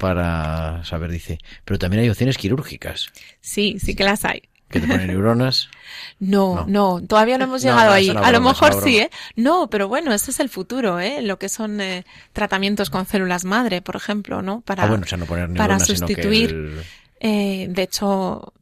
[0.00, 1.38] para saber, dice.
[1.64, 3.08] Pero también hay opciones quirúrgicas,
[3.40, 4.42] Sí, sí que las hay.
[4.68, 5.68] Que te ponen neuronas.
[6.20, 6.98] No, No.
[6.98, 8.10] no, todavía no hemos llegado no, ahí.
[8.10, 8.98] A lo mejor sí.
[8.98, 9.10] ¿eh?
[9.36, 11.22] No, pero bueno, ese es el futuro, ¿eh?
[11.22, 14.60] Lo que son eh, tratamientos con células madre, por ejemplo, ¿no?
[14.62, 16.50] Para, ah, bueno, o sea, no poner para neuronas, sino que sustituir.
[16.50, 16.82] el-
[17.20, 18.52] eh, de hecho,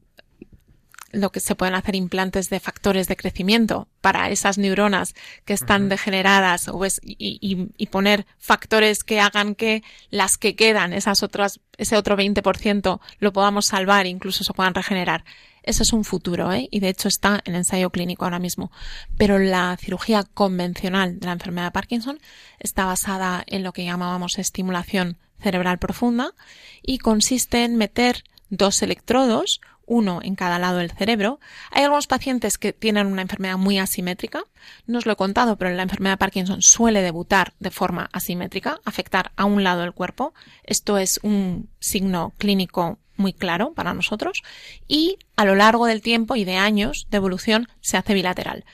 [1.13, 5.15] lo que se pueden hacer implantes de factores de crecimiento para esas neuronas
[5.47, 10.57] que están degeneradas o es- y, y- y poner factores que hagan que las que
[10.57, 15.25] quedan, esas otras, ese otro 20% lo podamos salvar e incluso se puedan regenerar.
[15.67, 16.69] Ese es un futuro, ¿eh?
[16.71, 18.71] Y de hecho está en ensayo clínico ahora mismo.
[19.19, 22.21] Pero la cirugía convencional de la enfermedad de Parkinson
[22.61, 26.33] está basada en lo que llamábamos estimulación cerebral profunda
[26.83, 31.41] y consiste en meter dos electrodos, uno en cada lado del cerebro.
[31.73, 34.45] Hay algunos pacientes que tienen una enfermedad muy asimétrica.
[34.87, 38.81] No os lo he contado, pero la enfermedad de Parkinson suele debutar de forma asimétrica,
[38.85, 40.33] afectar a un lado del cuerpo.
[40.63, 44.43] Esto es un signo clínico muy claro para nosotros
[44.87, 48.65] y a lo largo del tiempo y de años de evolución se hace bilateral.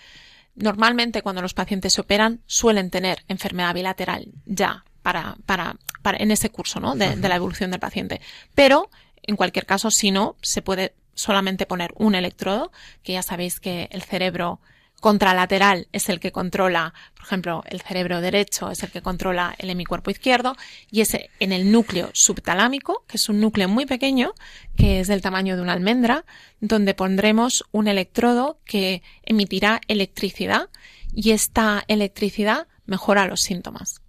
[0.55, 6.31] Normalmente cuando los pacientes se operan suelen tener enfermedad bilateral ya para, para, para en
[6.31, 6.94] ese curso ¿no?
[6.94, 8.20] de, de la evolución del paciente.
[8.55, 8.90] Pero
[9.22, 13.88] en cualquier caso, si no, se puede solamente poner un electrodo, que ya sabéis que
[13.92, 14.61] el cerebro
[15.03, 19.69] contralateral es el que controla, por ejemplo, el cerebro derecho es el que controla el
[19.69, 20.55] hemicuerpo izquierdo
[20.93, 24.33] y ese en el núcleo subtalámico, que es un núcleo muy pequeño,
[24.77, 26.25] que es del tamaño de una almendra,
[26.61, 30.71] donde pondremos un electrodo que emitirá electricidad
[31.12, 34.01] y esta electricidad mejora los síntomas.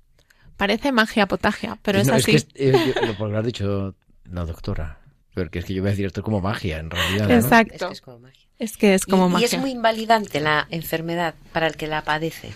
[0.58, 2.36] Parece magia potagia, pero es no, así.
[2.36, 5.00] Es que es- eh, lo has dicho la doctora.
[5.34, 7.28] Porque es que yo voy a decir esto es como magia, en realidad.
[7.28, 7.34] ¿no?
[7.34, 7.74] Exacto.
[7.74, 8.43] Es que es como magia.
[8.60, 12.04] Es que es como y, y es muy invalidante la enfermedad para el que la
[12.04, 12.52] padece.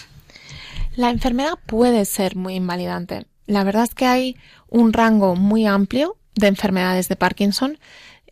[0.95, 3.25] La enfermedad puede ser muy invalidante.
[3.45, 4.37] La verdad es que hay
[4.69, 7.79] un rango muy amplio de enfermedades de Parkinson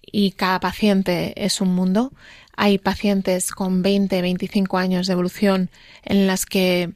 [0.02, 2.12] y cada paciente es un mundo.
[2.56, 5.70] Hay pacientes con 20, 25 años de evolución
[6.04, 6.94] en las que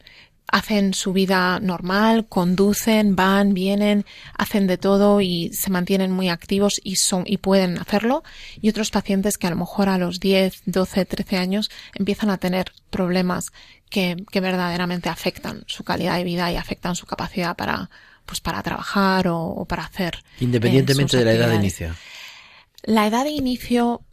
[0.51, 4.05] hacen su vida normal, conducen, van, vienen,
[4.38, 8.23] hacen de todo y se mantienen muy activos y son y pueden hacerlo
[8.62, 12.38] y otros pacientes que a lo mejor a los 10, 12, 13 años empiezan a
[12.38, 13.51] tener problemas
[13.89, 17.89] que, que verdaderamente afectan su calidad de vida y afectan su capacidad para
[18.25, 21.95] pues para trabajar o, o para hacer eh, Independientemente de la edad de inicio.
[22.83, 24.03] La edad de inicio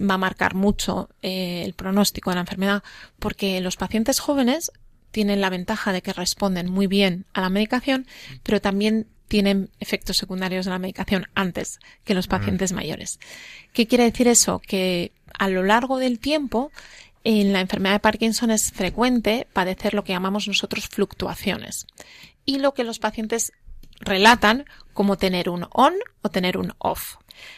[0.00, 2.82] va a marcar mucho eh, el pronóstico de la enfermedad
[3.18, 4.72] porque los pacientes jóvenes
[5.10, 8.06] tienen la ventaja de que responden muy bien a la medicación,
[8.42, 13.20] pero también tienen efectos secundarios de la medicación antes que los pacientes mayores.
[13.72, 14.60] ¿Qué quiere decir eso?
[14.60, 16.72] Que a lo largo del tiempo
[17.24, 21.86] en la enfermedad de Parkinson es frecuente padecer lo que llamamos nosotros fluctuaciones
[22.46, 23.52] y lo que los pacientes
[24.00, 27.16] relatan como tener un on o tener un off.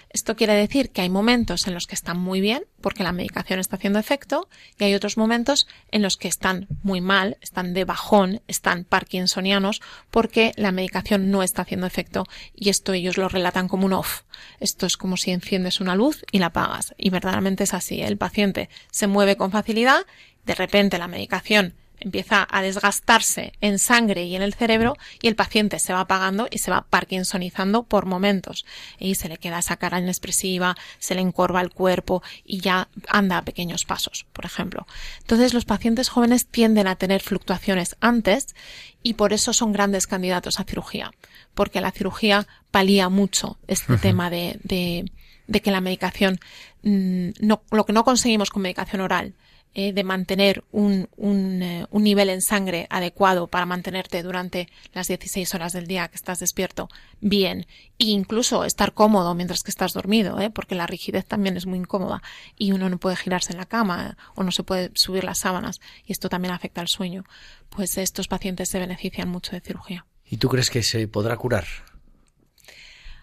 [0.09, 3.61] Esto quiere decir que hay momentos en los que están muy bien porque la medicación
[3.61, 7.85] está haciendo efecto y hay otros momentos en los que están muy mal, están de
[7.85, 13.69] bajón, están parkinsonianos porque la medicación no está haciendo efecto y esto ellos lo relatan
[13.69, 14.23] como un off.
[14.59, 18.03] Esto es como si enciendes una luz y la apagas y verdaderamente es así.
[18.03, 20.07] El paciente se mueve con facilidad,
[20.45, 25.37] de repente la medicación empieza a desgastarse en sangre y en el cerebro y el
[25.37, 28.65] paciente se va apagando y se va parkinsonizando por momentos
[28.99, 33.39] y se le queda esa cara inexpresiva, se le encorva el cuerpo y ya anda
[33.39, 34.87] a pequeños pasos, por ejemplo.
[35.21, 38.55] Entonces los pacientes jóvenes tienden a tener fluctuaciones antes
[39.03, 41.13] y por eso son grandes candidatos a cirugía,
[41.55, 45.11] porque la cirugía palía mucho este tema de, de,
[45.47, 46.39] de que la medicación,
[46.83, 49.35] mm, no, lo que no conseguimos con medicación oral,
[49.73, 55.07] eh, de mantener un, un, eh, un, nivel en sangre adecuado para mantenerte durante las
[55.07, 56.89] 16 horas del día que estás despierto
[57.21, 60.51] bien e incluso estar cómodo mientras que estás dormido, ¿eh?
[60.51, 62.21] porque la rigidez también es muy incómoda
[62.57, 65.81] y uno no puede girarse en la cama o no se puede subir las sábanas
[66.05, 67.25] y esto también afecta al sueño.
[67.69, 70.05] Pues estos pacientes se benefician mucho de cirugía.
[70.25, 71.67] ¿Y tú crees que se podrá curar?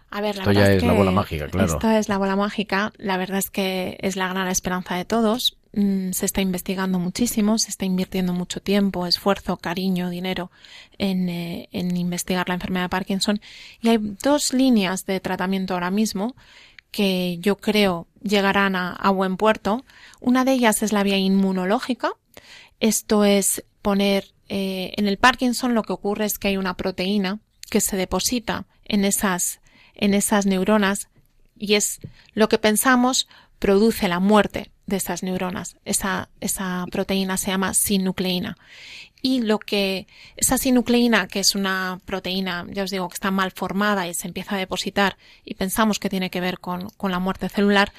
[0.10, 1.74] A ver, la Esto verdad ya es la bola mágica, claro.
[1.74, 2.94] Esto es la bola mágica.
[2.98, 5.57] La verdad es que es la gran esperanza de todos.
[5.74, 10.52] Mm, Se está investigando muchísimo, se está invirtiendo mucho tiempo, esfuerzo, cariño, dinero
[10.98, 13.42] en, eh, en investigar la enfermedad de Parkinson.
[13.82, 16.36] Y hay dos líneas de tratamiento ahora mismo
[16.92, 19.84] que yo creo llegarán a, a buen puerto.
[20.20, 22.12] Una de ellas es la vía inmunológica.
[22.80, 27.40] Esto es poner eh, en el Parkinson lo que ocurre es que hay una proteína
[27.70, 29.60] que se deposita en esas
[29.96, 31.10] en esas neuronas
[31.58, 32.00] y es
[32.34, 33.28] lo que pensamos
[33.60, 35.78] produce la muerte de esas neuronas.
[35.86, 38.58] Esa, esa proteína se llama sinucleína.
[39.22, 43.52] Y lo que, esa sinucleína, que es una proteína, ya os digo, que está mal
[43.52, 47.20] formada y se empieza a depositar y pensamos que tiene que ver con, con la
[47.20, 47.92] muerte celular,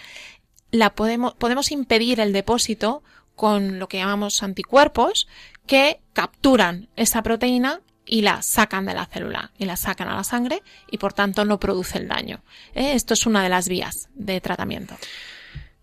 [0.71, 3.03] la podemos, podemos impedir el depósito
[3.37, 5.29] con lo que llamamos anticuerpos
[5.67, 10.25] que capturan esa proteína y la sacan de la célula y la sacan a la
[10.25, 12.43] sangre y por tanto no produce el daño.
[12.75, 12.93] ¿eh?
[12.95, 14.97] Esto es una de las vías de tratamiento.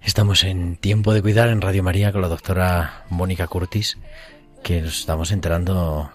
[0.06, 3.98] Estamos en Tiempo de Cuidar en Radio María con la doctora Mónica Curtis,
[4.63, 6.12] que nos estamos enterando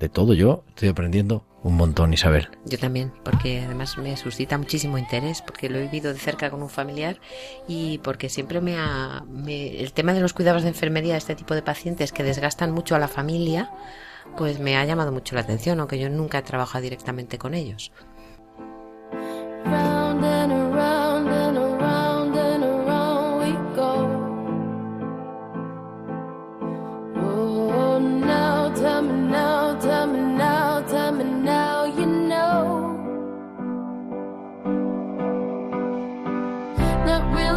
[0.00, 0.32] de todo.
[0.32, 2.48] Yo estoy aprendiendo un montón, Isabel.
[2.64, 6.62] Yo también, porque además me suscita muchísimo interés, porque lo he vivido de cerca con
[6.62, 7.20] un familiar
[7.66, 9.22] y porque siempre me ha...
[9.28, 12.70] me- el tema de los cuidados de enfermería de este tipo de pacientes que desgastan
[12.72, 13.70] mucho a la familia,
[14.36, 17.92] pues me ha llamado mucho la atención, aunque yo nunca he trabajado directamente con ellos.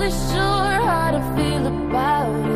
[0.01, 2.50] Really sure how to feel about it.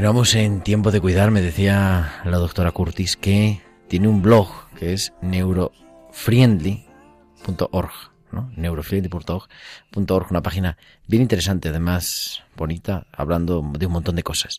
[0.00, 1.30] Continuamos en Tiempo de Cuidar.
[1.30, 7.92] Me decía la doctora Curtis que tiene un blog que es neurofriendly.org,
[8.32, 8.50] ¿no?
[8.56, 14.56] neurofriendly.org, una página bien interesante, además bonita, hablando de un montón de cosas.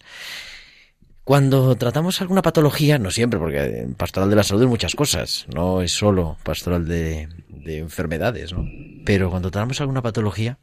[1.23, 5.47] Cuando tratamos alguna patología, no siempre, porque en pastoral de la salud hay muchas cosas,
[5.51, 8.69] no es solo pastoral de, de enfermedades, ¿no?
[9.06, 10.60] Pero cuando tratamos alguna patología,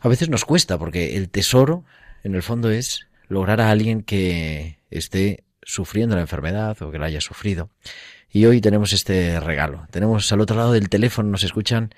[0.00, 1.84] a veces nos cuesta, porque el tesoro,
[2.24, 7.06] en el fondo, es lograr a alguien que esté sufriendo la enfermedad o que la
[7.06, 7.70] haya sufrido.
[8.30, 9.86] Y hoy tenemos este regalo.
[9.90, 11.94] Tenemos al otro lado del teléfono, nos escuchan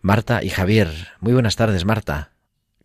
[0.00, 0.88] Marta y Javier.
[1.20, 2.32] Muy buenas tardes, Marta.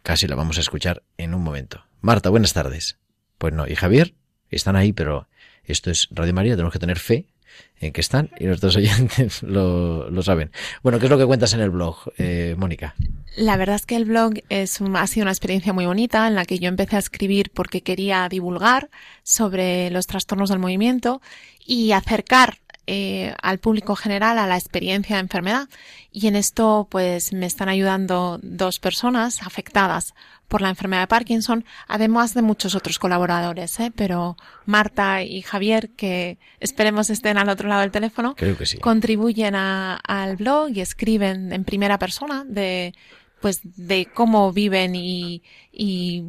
[0.02, 1.86] Casi la vamos a escuchar en un momento.
[2.02, 2.98] Marta, buenas tardes.
[3.38, 4.14] Pues no, y Javier,
[4.50, 5.28] están ahí, pero
[5.64, 7.33] esto es Radio María, tenemos que tener fe
[7.80, 10.52] en que están y nuestros oyentes lo, lo saben.
[10.82, 12.96] Bueno, ¿qué es lo que cuentas en el blog, eh, Mónica?
[13.36, 16.46] La verdad es que el blog es ha sido una experiencia muy bonita en la
[16.46, 18.90] que yo empecé a escribir porque quería divulgar
[19.24, 21.22] sobre los trastornos del movimiento
[21.66, 25.70] y acercar eh, al público general a la experiencia de enfermedad.
[26.12, 30.14] Y en esto, pues, me están ayudando dos personas afectadas
[30.48, 33.92] por la enfermedad de Parkinson, además de muchos otros colaboradores, ¿eh?
[33.96, 38.78] Pero Marta y Javier, que esperemos estén al otro lado del teléfono, Creo que sí.
[38.78, 42.94] contribuyen a- al blog y escriben en primera persona de
[43.42, 46.24] pues de cómo viven y, y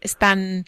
[0.00, 0.64] están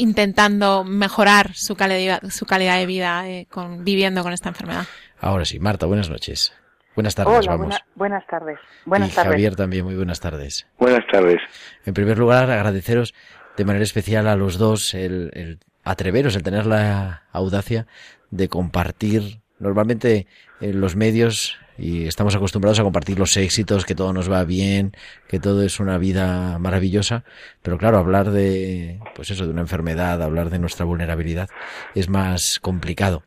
[0.00, 4.84] intentando mejorar su calidad su calidad de vida eh, con viviendo con esta enfermedad.
[5.20, 6.52] Ahora sí, Marta, buenas noches.
[6.96, 7.66] Buenas tardes, Hola, vamos.
[7.66, 8.58] buena- buenas tardes.
[8.84, 9.30] Buenas y tardes.
[9.32, 10.66] Javier también, muy buenas tardes.
[10.78, 11.38] Buenas tardes.
[11.86, 13.14] En primer lugar, agradeceros
[13.56, 17.86] de manera especial a los dos el, el atreveros, el tener la audacia
[18.30, 19.40] de compartir.
[19.58, 20.26] Normalmente
[20.60, 24.92] en los medios y estamos acostumbrados a compartir los éxitos, que todo nos va bien,
[25.28, 27.24] que todo es una vida maravillosa,
[27.62, 31.48] pero claro, hablar de, pues eso, de una enfermedad, hablar de nuestra vulnerabilidad
[31.94, 33.22] es más complicado.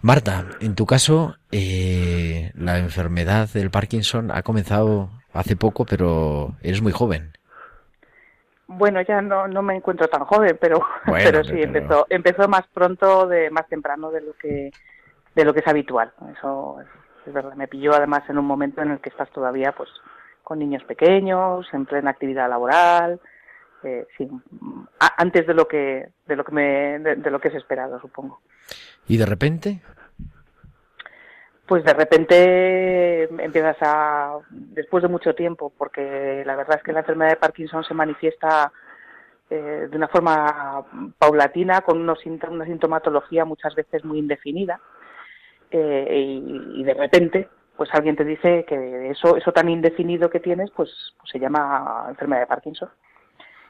[0.00, 6.82] Marta, en tu caso, eh, la enfermedad del Parkinson ha comenzado hace poco, pero eres
[6.82, 7.32] muy joven.
[8.66, 12.48] Bueno, ya no, no me encuentro tan joven, pero, Bueno, pero sí, pero- empezó, empezó
[12.48, 14.70] más pronto, de más temprano de lo que
[15.34, 16.12] de lo que es habitual.
[16.36, 16.78] Eso
[17.26, 17.54] es, verdad.
[17.54, 19.90] Me pilló además en un momento en el que estás todavía pues
[20.42, 23.20] con niños pequeños, en plena actividad laboral,
[23.84, 24.28] eh, sí,
[25.16, 28.40] antes de lo que de lo que me de, de lo que es esperado, supongo.
[29.08, 29.82] Y de repente,
[31.66, 37.00] Pues de repente empiezas a, después de mucho tiempo, porque la verdad es que la
[37.00, 38.72] enfermedad de Parkinson se manifiesta
[39.50, 40.84] eh, de una forma
[41.18, 44.80] paulatina, con unos una sintomatología muchas veces muy indefinida,
[45.72, 50.40] eh, y, y de repente, pues alguien te dice que eso, eso tan indefinido que
[50.40, 52.88] tienes, pues, pues se llama enfermedad de Parkinson.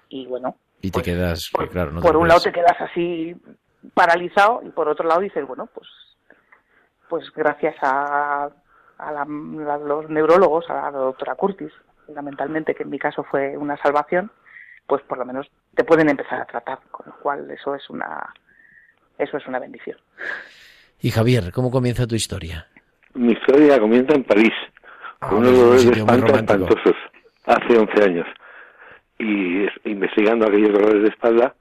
[0.09, 3.35] Y bueno, y te quedas, por, claro, no te por un lado te quedas así
[3.95, 5.89] paralizado y por otro lado dices, bueno, pues
[7.09, 8.49] pues gracias a,
[8.99, 11.71] a, la- a los neurólogos, a la doctora Curtis,
[12.07, 14.31] fundamentalmente, que en mi caso fue una salvación,
[14.87, 18.33] pues por lo menos te pueden empezar a tratar, con lo cual eso es una
[19.19, 19.99] eso es una bendición.
[21.03, 22.67] Y Javier, ¿cómo comienza tu historia?
[23.15, 24.53] Mi historia comienza en París,
[25.21, 26.27] Ah, con unos es un dolores de espalda
[26.67, 26.97] espantosos,
[27.45, 28.27] hace 11 años.
[29.19, 31.55] Y es- investigando aquellos dolores de espalda,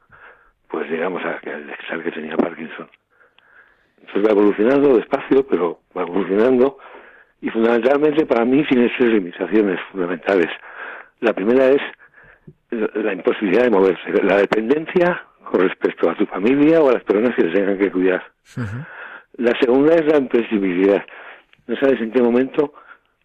[0.70, 1.40] pues llegamos a
[1.90, 2.90] saber que tenía Parkinson.
[4.00, 6.78] Entonces va evolucionando despacio, pero va evolucionando.
[7.42, 10.48] Y fundamentalmente para mí tiene tres limitaciones fundamentales.
[11.20, 11.82] La primera es
[12.72, 17.36] la imposibilidad de moverse, la dependencia con respecto a tu familia o a las personas
[17.36, 18.24] que te tengan que cuidar.
[19.38, 21.04] La segunda es la imprevisibilidad.
[21.68, 22.74] No sabes en qué momento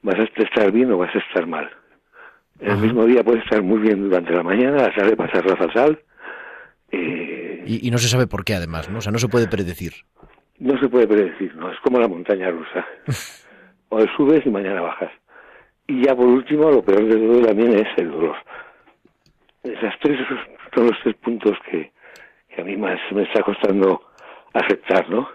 [0.03, 1.69] vas a estar bien o vas a estar mal.
[2.61, 2.81] El Ajá.
[2.81, 5.99] mismo día puedes estar muy bien durante la mañana, a la tarde pasarla fatal.
[6.93, 8.99] Eh, Y, y no se sabe por qué, además, ¿no?
[8.99, 9.93] O sea, no se puede predecir.
[10.59, 11.71] no se puede predecir, ¿no?
[11.71, 12.87] Es como la montaña rusa.
[13.91, 15.11] Hoy subes y mañana bajas.
[15.87, 18.37] Y ya por último, lo peor de todo también es el dolor.
[19.63, 20.39] Esas tres esos
[20.75, 21.93] son los tres puntos que,
[22.55, 24.01] que a mí más me está costando
[24.55, 25.29] aceptar, ¿no?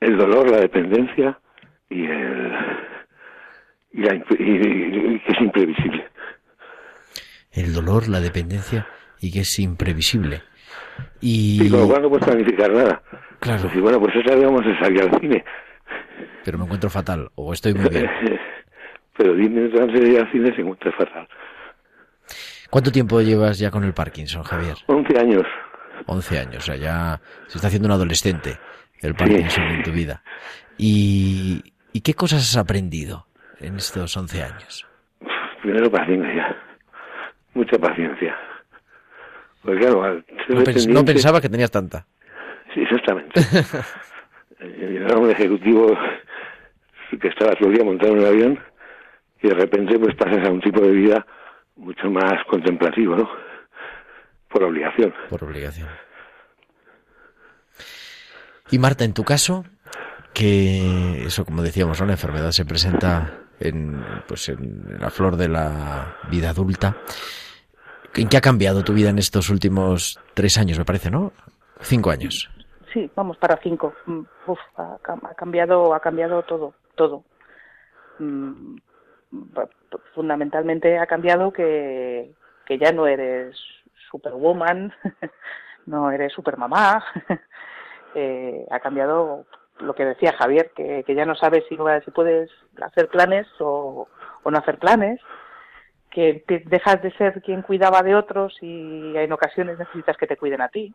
[0.00, 1.38] El dolor, la dependencia
[1.90, 2.52] y el
[3.92, 6.08] y, la y- y que es imprevisible.
[7.52, 8.86] El dolor, la dependencia
[9.20, 10.42] y que es imprevisible.
[11.20, 11.64] Y...
[11.66, 13.02] Y con lo cual no puedes planificar nada.
[13.40, 13.62] Claro.
[13.64, 15.44] Decir, bueno, pues vez vamos a salir al cine.
[16.44, 18.08] Pero me encuentro fatal, o estoy muy bien.
[19.16, 21.28] Pero 10 minutos antes de ir al cine se encuentra fatal.
[22.70, 24.76] ¿Cuánto tiempo llevas ya con el Parkinson, Javier?
[24.86, 25.46] 11 años.
[26.06, 28.56] 11 años, o sea, ya se está haciendo un adolescente
[29.00, 30.22] el Parkinson en tu vida.
[30.76, 33.26] ¿Y, ¿Y qué cosas has aprendido
[33.60, 34.86] en estos 11 años?
[35.62, 36.56] Primero paciencia.
[37.54, 38.36] Mucha paciencia.
[39.62, 42.06] Porque claro, No, pens- no dependiente- pensaba que tenías tanta.
[42.74, 43.40] Sí, exactamente.
[44.60, 45.96] Eh, era un ejecutivo
[47.20, 48.58] que estaba todo el día montado en un avión
[49.40, 51.24] y de repente pues pasas a un tipo de vida
[51.76, 53.30] mucho más contemplativo, ¿no?
[54.48, 55.14] Por obligación.
[55.30, 55.86] Por obligación.
[58.70, 59.64] Y Marta, en tu caso,
[60.34, 66.16] que eso, como decíamos, la enfermedad se presenta en, pues en la flor de la
[66.30, 66.96] vida adulta.
[68.14, 71.32] ¿En qué ha cambiado tu vida en estos últimos tres años, me parece, no?
[71.80, 72.50] Cinco años.
[72.92, 73.94] Sí, vamos para cinco.
[74.06, 77.24] Mm, Uf, ha, ha cambiado, ha cambiado todo, todo.
[78.18, 78.76] Mm,
[80.14, 82.32] Fundamentalmente ha cambiado que,
[82.66, 83.56] que ya no eres
[84.10, 84.92] superwoman,
[85.86, 87.04] no eres supermamá.
[88.14, 89.46] eh, ha cambiado
[89.80, 92.50] lo que decía Javier, que, que ya no sabes si, si puedes
[92.82, 94.08] hacer planes o,
[94.42, 95.20] o no hacer planes,
[96.10, 100.36] que te- dejas de ser quien cuidaba de otros y en ocasiones necesitas que te
[100.36, 100.94] cuiden a ti.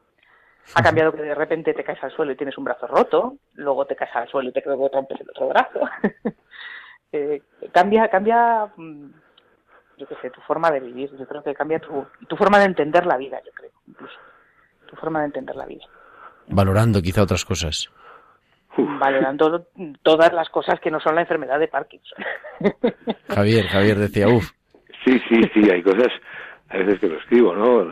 [0.76, 3.86] Ha cambiado que de repente te caes al suelo y tienes un brazo roto, luego
[3.86, 5.80] te caes al suelo y te rompes el otro brazo.
[7.16, 9.06] Eh, cambia, cambia, mm,
[9.98, 11.16] yo qué sé, tu forma de vivir.
[11.16, 14.18] Yo creo que cambia tu, tu forma de entender la vida, yo creo, incluso.
[14.88, 15.86] Tu forma de entender la vida.
[16.48, 17.90] Valorando quizá otras cosas.
[18.78, 19.68] Valorando
[20.02, 22.24] todas las cosas que no son la enfermedad de Parkinson.
[23.30, 24.52] Javier, Javier decía, uff,
[25.06, 26.08] Sí, sí, sí, hay cosas,
[26.70, 27.92] a veces que lo escribo, ¿no?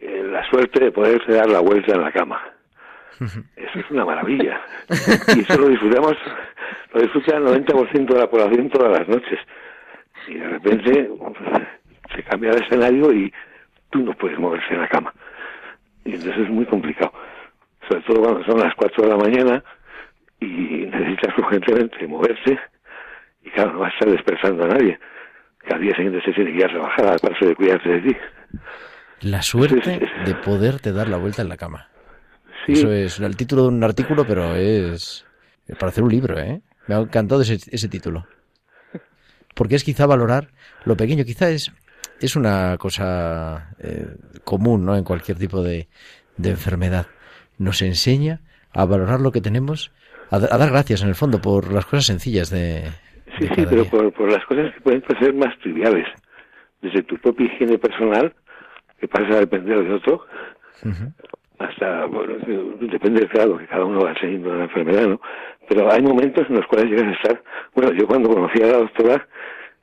[0.00, 2.40] Eh, La suerte de poderse dar la vuelta en la cama.
[3.18, 4.60] Eso es una maravilla.
[5.34, 6.14] Y eso lo disfrutamos,
[6.92, 9.38] lo disfruta el 90% de la población todas las noches.
[10.28, 11.10] Y de repente
[12.14, 13.32] se cambia el escenario y
[13.88, 15.14] tú no puedes moverse en la cama.
[16.04, 17.12] Y entonces es muy complicado.
[17.88, 19.64] Sobre todo cuando son las 4 de la mañana
[20.40, 22.58] y necesitas urgentemente moverse
[23.42, 24.98] y claro, no vas a estar despertando a nadie.
[25.64, 28.16] Que al día siguiente se tiene que ir a trabajar, aparte de cuidarse de ti.
[29.22, 31.88] la suerte de poderte dar la vuelta en la cama.
[32.64, 32.72] Sí.
[32.72, 35.24] Eso es el título de un artículo, pero es
[35.78, 36.60] para hacer un libro, ¿eh?
[36.86, 38.26] Me ha encantado ese, ese título.
[39.54, 40.48] Porque es quizá valorar
[40.84, 41.72] lo pequeño, quizá es,
[42.20, 44.06] es una cosa eh,
[44.44, 44.96] común, ¿no?
[44.96, 45.88] En cualquier tipo de,
[46.36, 47.06] de enfermedad.
[47.58, 48.40] Nos enseña
[48.72, 49.92] a valorar lo que tenemos,
[50.30, 52.84] a, a dar gracias en el fondo por las cosas sencillas de,
[53.38, 56.06] Sí, de sí, pero por, por las cosas que pueden parecer más triviales.
[56.80, 58.32] Desde tu propia higiene personal,
[59.00, 60.26] que pasa a depender de otro,
[61.58, 62.34] hasta, bueno,
[62.80, 65.20] depende, claro, que cada uno va teniendo una enfermedad, ¿no?
[65.68, 67.42] Pero hay momentos en los cuales llegas a estar,
[67.74, 69.26] bueno, yo cuando conocí a la doctora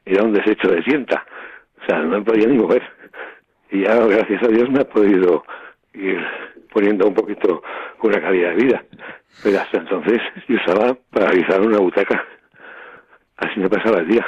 [0.05, 1.26] era un desecho de tienta,
[1.82, 2.84] o sea, no me podía ni mover.
[3.71, 5.43] Y ya, gracias a Dios, me ha podido
[5.93, 6.19] ir
[6.74, 7.61] poniendo un poquito
[8.01, 8.86] una calidad de vida.
[9.43, 12.24] Pero hasta entonces yo estaba paralizado en una butaca.
[13.38, 14.26] Así me pasaba el día.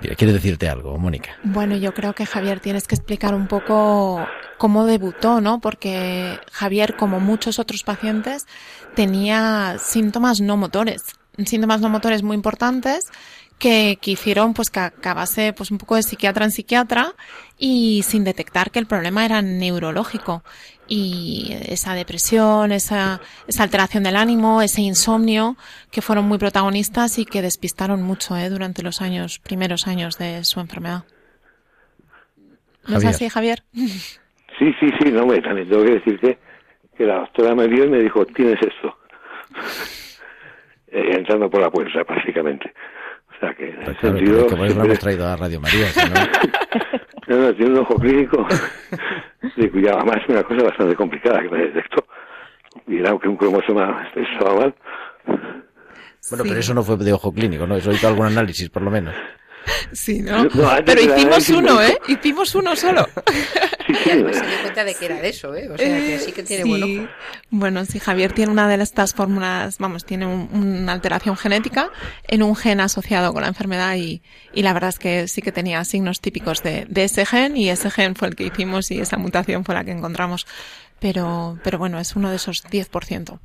[0.00, 1.30] ¿Quieres decirte algo, Mónica?
[1.42, 4.26] Bueno, yo creo que Javier tienes que explicar un poco
[4.58, 5.60] cómo debutó, ¿no?
[5.60, 8.46] Porque Javier, como muchos otros pacientes,
[8.94, 13.10] tenía síntomas no motores, síntomas no motores muy importantes
[13.58, 17.14] que, que hicieron pues que acabase pues un poco de psiquiatra en psiquiatra
[17.56, 20.44] y sin detectar que el problema era neurológico
[20.88, 25.56] y esa depresión, esa, esa alteración del ánimo, ese insomnio
[25.92, 28.48] que fueron muy protagonistas y que despistaron mucho ¿eh?
[28.48, 31.04] durante los años, primeros años de su enfermedad.
[32.88, 33.08] ¿No es Javier.
[33.08, 33.62] así, Javier?
[34.58, 36.38] Sí, sí, sí, no, me también tengo que decirte
[36.96, 38.96] que la doctora me vio y me dijo, tienes esto.
[40.90, 42.72] Eh, entrando por la puerta, prácticamente.
[43.38, 44.46] O sea que en ese Claro, sentido...
[44.48, 45.86] que por eso lo hemos traído a Radio María.
[47.28, 48.46] no- No, tiene un ojo clínico
[49.56, 49.98] de cuidado.
[49.98, 52.04] Además, es una cosa bastante complicada que me detectó.
[52.86, 54.74] Y era que un cromosoma estaba mal.
[56.30, 57.76] Bueno, pero eso no fue de ojo clínico, ¿no?
[57.76, 59.14] Eso hizo algún análisis, por lo menos.
[59.92, 60.48] Sí, ¿no?
[60.84, 61.98] Pero hicimos uno, ¿eh?
[62.08, 63.06] Hicimos uno solo.
[63.88, 65.66] Sí, sí, Pues se dio cuenta de que era de eso, ¿eh?
[65.70, 66.68] O sea, que sí que tiene Sí.
[66.68, 67.08] buen ojo.
[67.48, 71.90] Bueno, sí, Javier tiene una de estas fórmulas, vamos, tiene un- una alteración genética
[72.26, 74.20] en un gen asociado con la enfermedad y,
[74.52, 77.70] y la verdad es que sí que tenía signos típicos de, de ese gen y
[77.70, 80.46] ese gen fue el que hicimos y esa mutación fue la que encontramos.
[81.00, 83.38] Pero, pero bueno, es uno de esos 10%.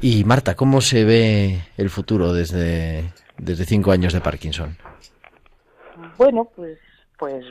[0.00, 4.76] Y Marta, ¿cómo se ve el futuro desde, desde cinco años de Parkinson?
[6.16, 6.78] Bueno, pues
[7.16, 7.44] pues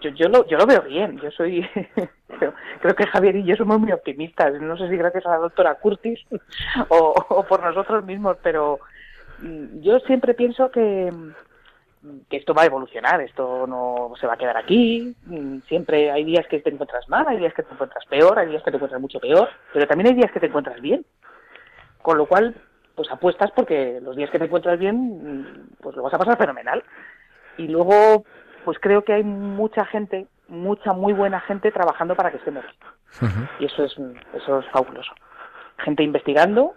[0.00, 1.18] yo, yo lo yo lo veo bien.
[1.20, 1.66] Yo soy
[2.28, 4.60] creo, creo que Javier y yo somos muy optimistas.
[4.60, 6.20] No sé si gracias a la doctora Curtis
[6.88, 8.78] o, o por nosotros mismos, pero
[9.40, 11.10] mm, yo siempre pienso que
[12.28, 16.24] que esto va a evolucionar, esto no se va a quedar aquí, mm, siempre hay
[16.24, 18.76] días que te encuentras mal, hay días que te encuentras peor, hay días que te
[18.76, 21.04] encuentras mucho peor, pero también hay días que te encuentras bien.
[22.00, 22.56] Con lo cual,
[22.96, 26.36] pues apuestas porque los días que te encuentras bien, mm, pues lo vas a pasar
[26.36, 26.82] fenomenal.
[27.56, 28.24] Y luego,
[28.64, 33.26] pues creo que hay mucha gente, mucha muy buena gente trabajando para que estemos aquí.
[33.60, 33.96] Y eso es,
[34.34, 35.12] eso es fabuloso.
[35.78, 36.74] Gente investigando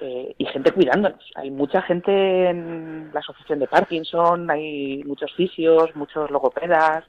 [0.00, 1.24] eh, y gente cuidándonos.
[1.36, 7.04] Hay mucha gente en la asociación de Parkinson, hay muchos fisios, muchos logopedas,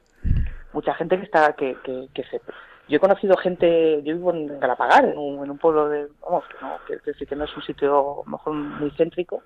[0.74, 2.42] mucha gente que está, que, que, que se...
[2.90, 6.44] Yo he conocido gente, yo vivo en Galapagar, en un, en un pueblo de, vamos,
[6.50, 9.42] que no, que, que, que no es un sitio a lo mejor muy céntrico,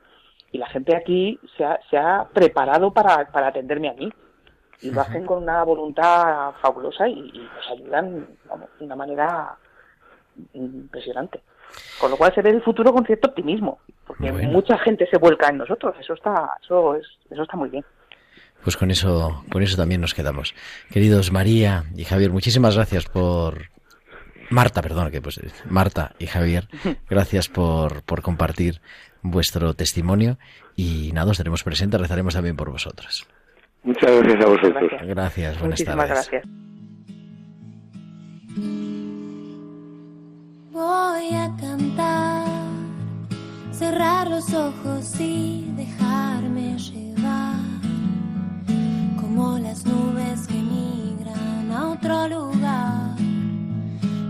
[0.58, 4.12] y la gente aquí se ha, se ha preparado para, para atenderme a mí.
[4.82, 9.55] Y lo hacen con una voluntad fabulosa y, y nos ayudan vamos, de una manera
[10.53, 11.41] impresionante.
[11.99, 14.49] Con lo cual se ve el futuro con cierto optimismo, porque Bueno.
[14.49, 15.95] mucha gente se vuelca en nosotros.
[15.99, 17.86] Eso está, eso es, eso está muy bien.
[18.64, 20.55] Pues con eso, con eso también nos quedamos.
[20.91, 23.70] Queridos María y Javier, muchísimas gracias por
[24.49, 25.39] Marta, perdón, que pues
[25.70, 26.68] Marta y Javier,
[27.10, 28.82] gracias por, por compartir
[29.32, 30.38] vuestro testimonio
[30.76, 33.28] y nada, os tenemos presentes, rezaremos también por vosotros.
[33.84, 34.74] Muchas gracias a vosotros.
[34.74, 35.08] Gracias.
[35.08, 36.30] Gracias, buenas Muchísimas tardes.
[36.32, 36.44] gracias.
[40.72, 42.46] Voy a cantar,
[43.72, 47.56] cerrar los ojos y dejarme llevar,
[49.20, 53.16] como las nubes que migran a otro lugar.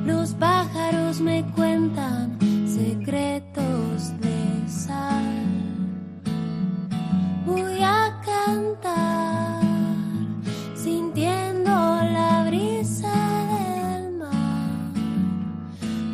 [0.06, 2.38] Los pájaros me cuentan
[2.68, 4.37] secretos de
[7.46, 9.62] Voy a cantar,
[10.76, 13.14] sintiendo la brisa
[13.52, 14.92] del mar.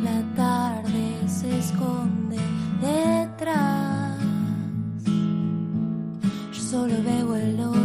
[0.02, 2.38] La tarde se esconde
[2.80, 4.18] detrás.
[6.52, 7.83] Yo solo veo el horizonte.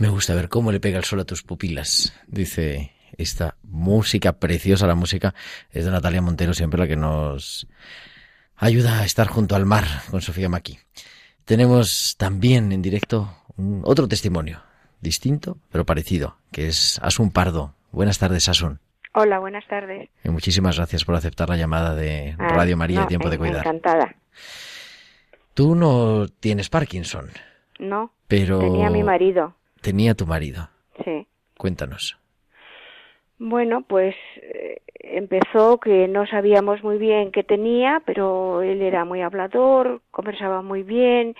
[0.00, 4.86] Me gusta ver cómo le pega el sol a tus pupilas, dice esta música preciosa,
[4.86, 5.34] la música
[5.70, 7.66] es de Natalia Montero, siempre la que nos
[8.56, 10.78] ayuda a estar junto al mar con Sofía Maki.
[11.44, 14.62] tenemos también en directo un- otro testimonio,
[15.00, 17.74] distinto pero parecido, que es Asun Pardo.
[17.92, 18.78] Buenas tardes, Asun.
[19.12, 20.08] Hola, buenas tardes.
[20.24, 23.38] Y muchísimas gracias por aceptar la llamada de Ah, Radio María no, Tiempo de eh,
[23.38, 23.66] Cuidar.
[23.66, 24.14] Encantada.
[25.54, 27.28] Tú no tienes Parkinson,
[27.80, 29.56] No, pero tenía mi marido.
[29.80, 30.68] Tenía tu marido.
[31.04, 31.26] Sí.
[31.56, 32.18] Cuéntanos.
[33.38, 39.22] Bueno, pues eh, empezó que no sabíamos muy bien qué tenía, pero él era muy
[39.22, 41.34] hablador, conversaba muy bien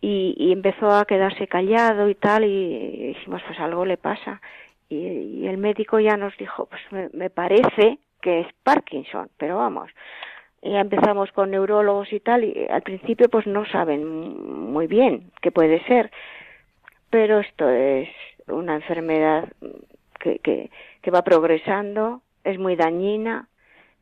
[0.00, 4.40] y, y empezó a quedarse callado y tal y dijimos pues algo le pasa
[4.88, 9.56] y, y el médico ya nos dijo pues me, me parece que es Parkinson, pero
[9.56, 9.90] vamos
[10.62, 15.32] y ya empezamos con neurólogos y tal y al principio pues no saben muy bien
[15.40, 16.10] qué puede ser
[17.12, 18.08] pero esto es
[18.48, 19.46] una enfermedad
[20.18, 20.70] que, que,
[21.02, 23.48] que va progresando, es muy dañina,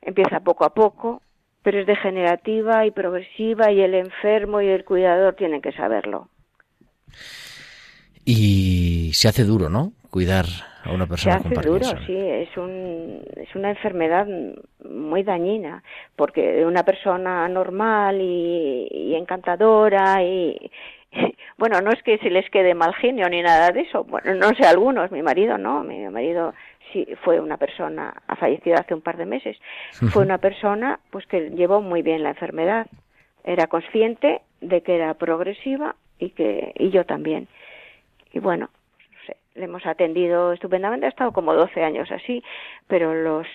[0.01, 1.21] empieza poco a poco,
[1.65, 6.29] pero es degenerativa y progresiva y el enfermo y el cuidador tienen que saberlo.
[8.25, 9.93] Y se hace duro, ¿no?
[10.09, 10.45] Cuidar
[10.85, 14.29] a una Se persona hace con duro, sí, es, un, es una enfermedad
[14.89, 15.83] muy dañina,
[16.15, 20.71] porque una persona normal y, y encantadora y,
[21.59, 24.55] bueno, no es que se les quede mal genio ni nada de eso, bueno, no
[24.55, 26.55] sé algunos, mi marido no, mi marido
[26.93, 29.59] sí fue una persona, ha fallecido hace un par de meses,
[30.13, 32.87] fue una persona pues que llevó muy bien la enfermedad,
[33.45, 37.49] era consciente de que era progresiva y que y yo también.
[38.33, 38.69] Y bueno,
[39.11, 42.45] no sé, le hemos atendido estupendamente, ha estado como 12 años así,
[42.87, 43.47] pero los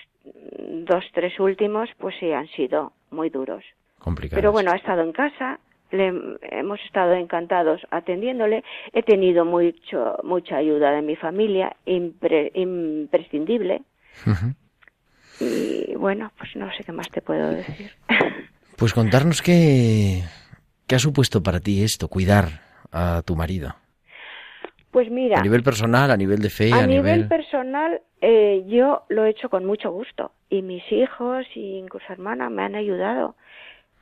[0.58, 3.64] dos, tres últimos pues sí han sido muy duros.
[3.98, 4.40] Complicados.
[4.40, 5.58] Pero bueno, ha estado en casa,
[5.90, 13.82] le hemos estado encantados atendiéndole, he tenido mucho mucha ayuda de mi familia, impre- imprescindible,
[15.40, 17.90] y bueno, pues no sé qué más te puedo decir.
[18.76, 20.22] Pues contarnos qué,
[20.86, 22.60] qué ha supuesto para ti esto, cuidar
[22.92, 23.74] a tu marido.
[24.90, 29.04] Pues mira, A nivel personal, a nivel de fe, a a, nivel personal eh, yo
[29.08, 33.34] lo he hecho con mucho gusto y mis hijos y incluso hermana me han ayudado.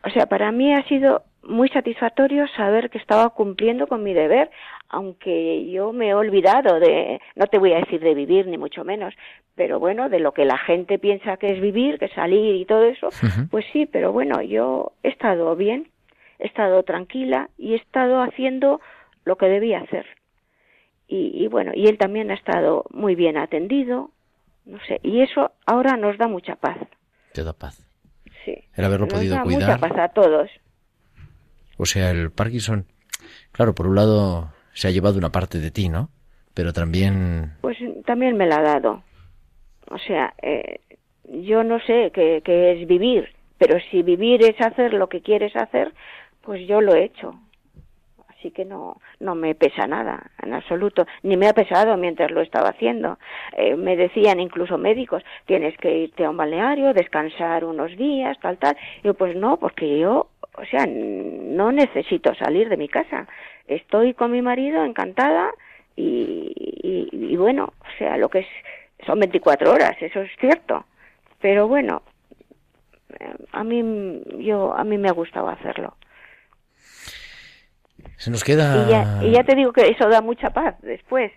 [0.04, 4.50] O sea, para mí ha sido muy satisfactorio saber que estaba cumpliendo con mi deber,
[4.88, 8.84] aunque yo me he olvidado de, no te voy a decir de vivir ni mucho
[8.84, 9.14] menos,
[9.54, 12.84] pero bueno, de lo que la gente piensa que es vivir, que salir y todo
[12.84, 13.08] eso,
[13.50, 15.88] pues sí, pero bueno, yo he estado bien,
[16.38, 18.80] he estado tranquila y he estado haciendo
[19.24, 20.06] lo que debía hacer.
[21.08, 24.10] Y, y bueno, y él también ha estado muy bien atendido,
[24.64, 26.78] no sé, y eso ahora nos da mucha paz,
[27.32, 27.93] te da paz.
[28.44, 28.56] Sí.
[28.74, 29.60] El haberlo Nos podido da cuidar.
[29.62, 30.50] mucha paz a todos.
[31.76, 32.86] O sea, el Parkinson,
[33.52, 36.08] claro, por un lado se ha llevado una parte de ti, ¿no?
[36.54, 37.76] Pero también Pues
[38.06, 39.02] también me la ha dado.
[39.90, 40.80] O sea, eh,
[41.28, 43.28] yo no sé qué, qué es vivir,
[43.58, 45.92] pero si vivir es hacer lo que quieres hacer,
[46.42, 47.34] pues yo lo he hecho.
[48.44, 51.06] Así que no, no me pesa nada, en absoluto.
[51.22, 53.18] Ni me ha pesado mientras lo estaba haciendo.
[53.56, 58.58] Eh, me decían incluso médicos, tienes que irte a un balneario, descansar unos días, tal,
[58.58, 58.76] tal.
[59.02, 60.28] Y yo, pues no, porque yo,
[60.58, 63.26] o sea, no necesito salir de mi casa.
[63.66, 65.50] Estoy con mi marido encantada
[65.96, 68.48] y, y, y bueno, o sea, lo que es,
[69.06, 70.84] son 24 horas, eso es cierto.
[71.40, 72.02] Pero bueno,
[73.20, 75.94] eh, a mí, yo, a mí me ha gustado hacerlo.
[78.16, 78.86] Se nos queda...
[78.86, 81.32] Y ya, y ya te digo que eso da mucha paz después.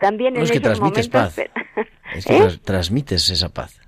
[0.00, 1.34] También No en es que esos transmites momentos.
[1.34, 1.48] paz.
[1.74, 2.40] pero- Es que ¿Eh?
[2.40, 3.80] tras- transmites esa paz.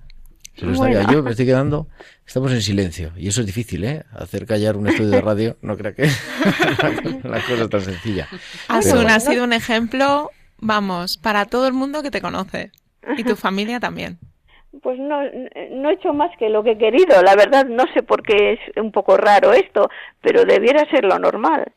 [0.57, 0.99] Se Bueno.
[1.01, 1.89] está- Yo me estoy quedando,
[2.27, 4.05] estamos en silencio y eso es difícil, ¿eh?
[4.13, 6.91] Hacer callar un estudio de radio, no creo que la,
[7.31, 8.29] la cosa es tan sencilla.
[8.69, 12.73] Asun Pero- ha sido un ejemplo, vamos, para todo el mundo que te conoce.
[13.17, 14.19] Y tu familia también.
[14.83, 15.21] Pues no,
[15.73, 17.21] no he hecho más que lo que he querido.
[17.23, 19.89] La verdad, no sé por qué es un poco raro esto,
[20.21, 21.73] pero debiera ser lo normal.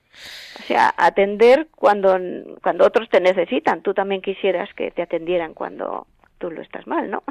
[0.59, 2.15] O sea, atender cuando,
[2.61, 3.81] cuando otros te necesitan.
[3.81, 6.05] Tú también quisieras que te atendieran cuando
[6.37, 7.23] tú lo estás mal, ¿no?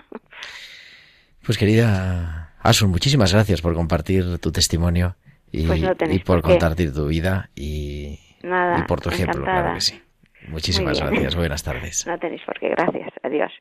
[1.45, 5.17] Pues querida Asun, muchísimas gracias por compartir tu testimonio
[5.51, 9.41] y, Pues no y tenéis por compartir tu vida y, Nada, y por tu ejemplo,
[9.43, 9.61] encantada.
[9.63, 10.03] claro que sí.
[10.49, 12.07] Muchísimas gracias, buenas tardes.
[12.07, 12.69] No tenéis por qué.
[12.71, 13.11] Gracias.
[13.23, 13.53] Adiós.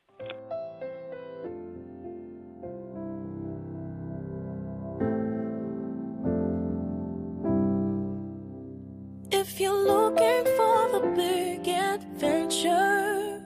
[9.54, 13.44] If you're looking for the big adventure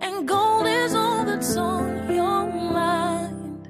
[0.00, 3.68] and gold is all that's on your mind,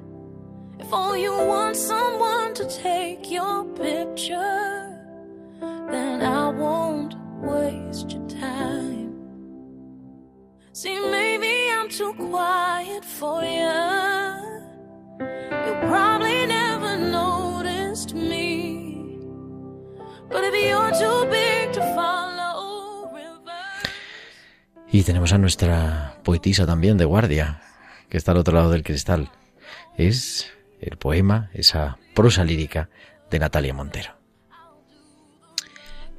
[0.79, 4.93] if all you want someone to take your picture,
[5.89, 9.15] then I won't waste your time.
[10.71, 13.81] See, maybe I'm too quiet for you.
[15.65, 18.78] You probably never noticed me.
[24.91, 27.61] Y tenemos a nuestra poetisa también de guardia,
[28.09, 29.31] que está al otro lado del cristal.
[29.97, 30.51] Es
[30.81, 32.89] el poema, esa prosa lírica
[33.29, 34.13] de Natalia Montero.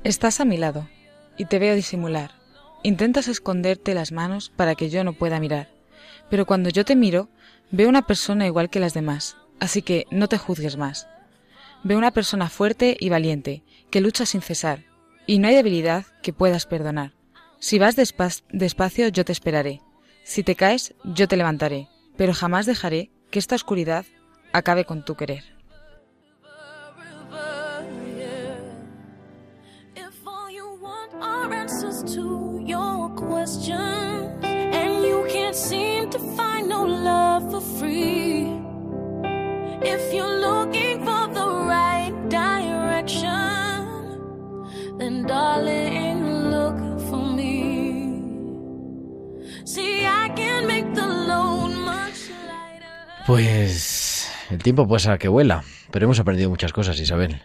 [0.04, 0.88] Estás a mi lado
[1.36, 2.30] y te veo disimular.
[2.82, 5.68] Intentas esconderte las manos para que yo no pueda mirar.
[6.30, 7.28] Pero cuando yo te miro,
[7.70, 11.08] veo una persona igual que las demás, así que no te juzgues más.
[11.82, 14.84] Veo una persona fuerte y valiente, que lucha sin cesar,
[15.26, 17.12] y no hay debilidad que puedas perdonar.
[17.58, 19.80] Si vas despa- despacio, yo te esperaré.
[20.24, 24.04] Si te caes, yo te levantaré, pero jamás dejaré que esta oscuridad
[24.52, 25.44] acabe con tu querer.
[45.10, 48.22] Then darling, look for me.
[49.64, 52.30] See, I can make the load much
[53.26, 57.42] Pues el tiempo pasa que vuela, pero hemos aprendido muchas cosas, Isabel.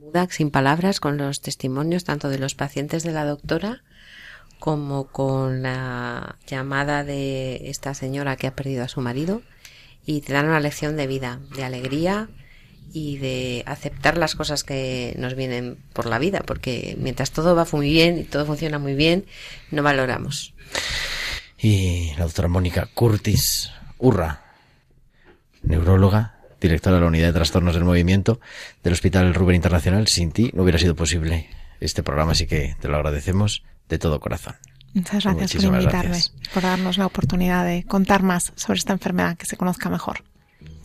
[0.00, 3.82] muda, sin palabras, con los testimonios tanto de los pacientes de la doctora
[4.58, 9.42] como con la llamada de esta señora que ha perdido a su marido
[10.06, 12.30] y te dan una lección de vida, de alegría
[12.92, 17.66] y de aceptar las cosas que nos vienen por la vida, porque mientras todo va
[17.72, 19.26] muy bien y todo funciona muy bien,
[19.70, 20.54] no valoramos.
[21.58, 24.44] Y la doctora Mónica Curtis Urra,
[25.62, 28.40] neuróloga, directora de la Unidad de Trastornos del Movimiento
[28.82, 30.06] del Hospital Rubén Internacional.
[30.08, 31.48] Sin ti no hubiera sido posible
[31.80, 34.56] este programa, así que te lo agradecemos de todo corazón.
[34.94, 36.52] Muchas gracias Muchísimas por invitarme, gracias.
[36.54, 40.24] por darnos la oportunidad de contar más sobre esta enfermedad, que se conozca mejor.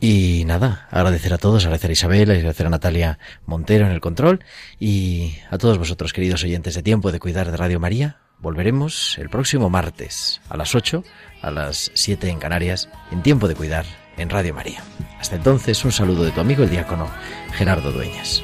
[0.04, 4.44] Y nada, agradecer a todos, agradecer a Isabel, agradecer a Natalia Montero en el control
[4.80, 8.18] y a todos vosotros, queridos oyentes de Tiempo de Cuidar de Radio María.
[8.40, 11.04] Volveremos el próximo martes a las 8,
[11.44, 13.86] a las 7 en Canarias, en Tiempo de Cuidar
[14.18, 14.82] en Radio María.
[15.20, 17.08] Hasta entonces, un saludo de tu amigo el diácono
[17.54, 18.44] Gerardo Dueñas.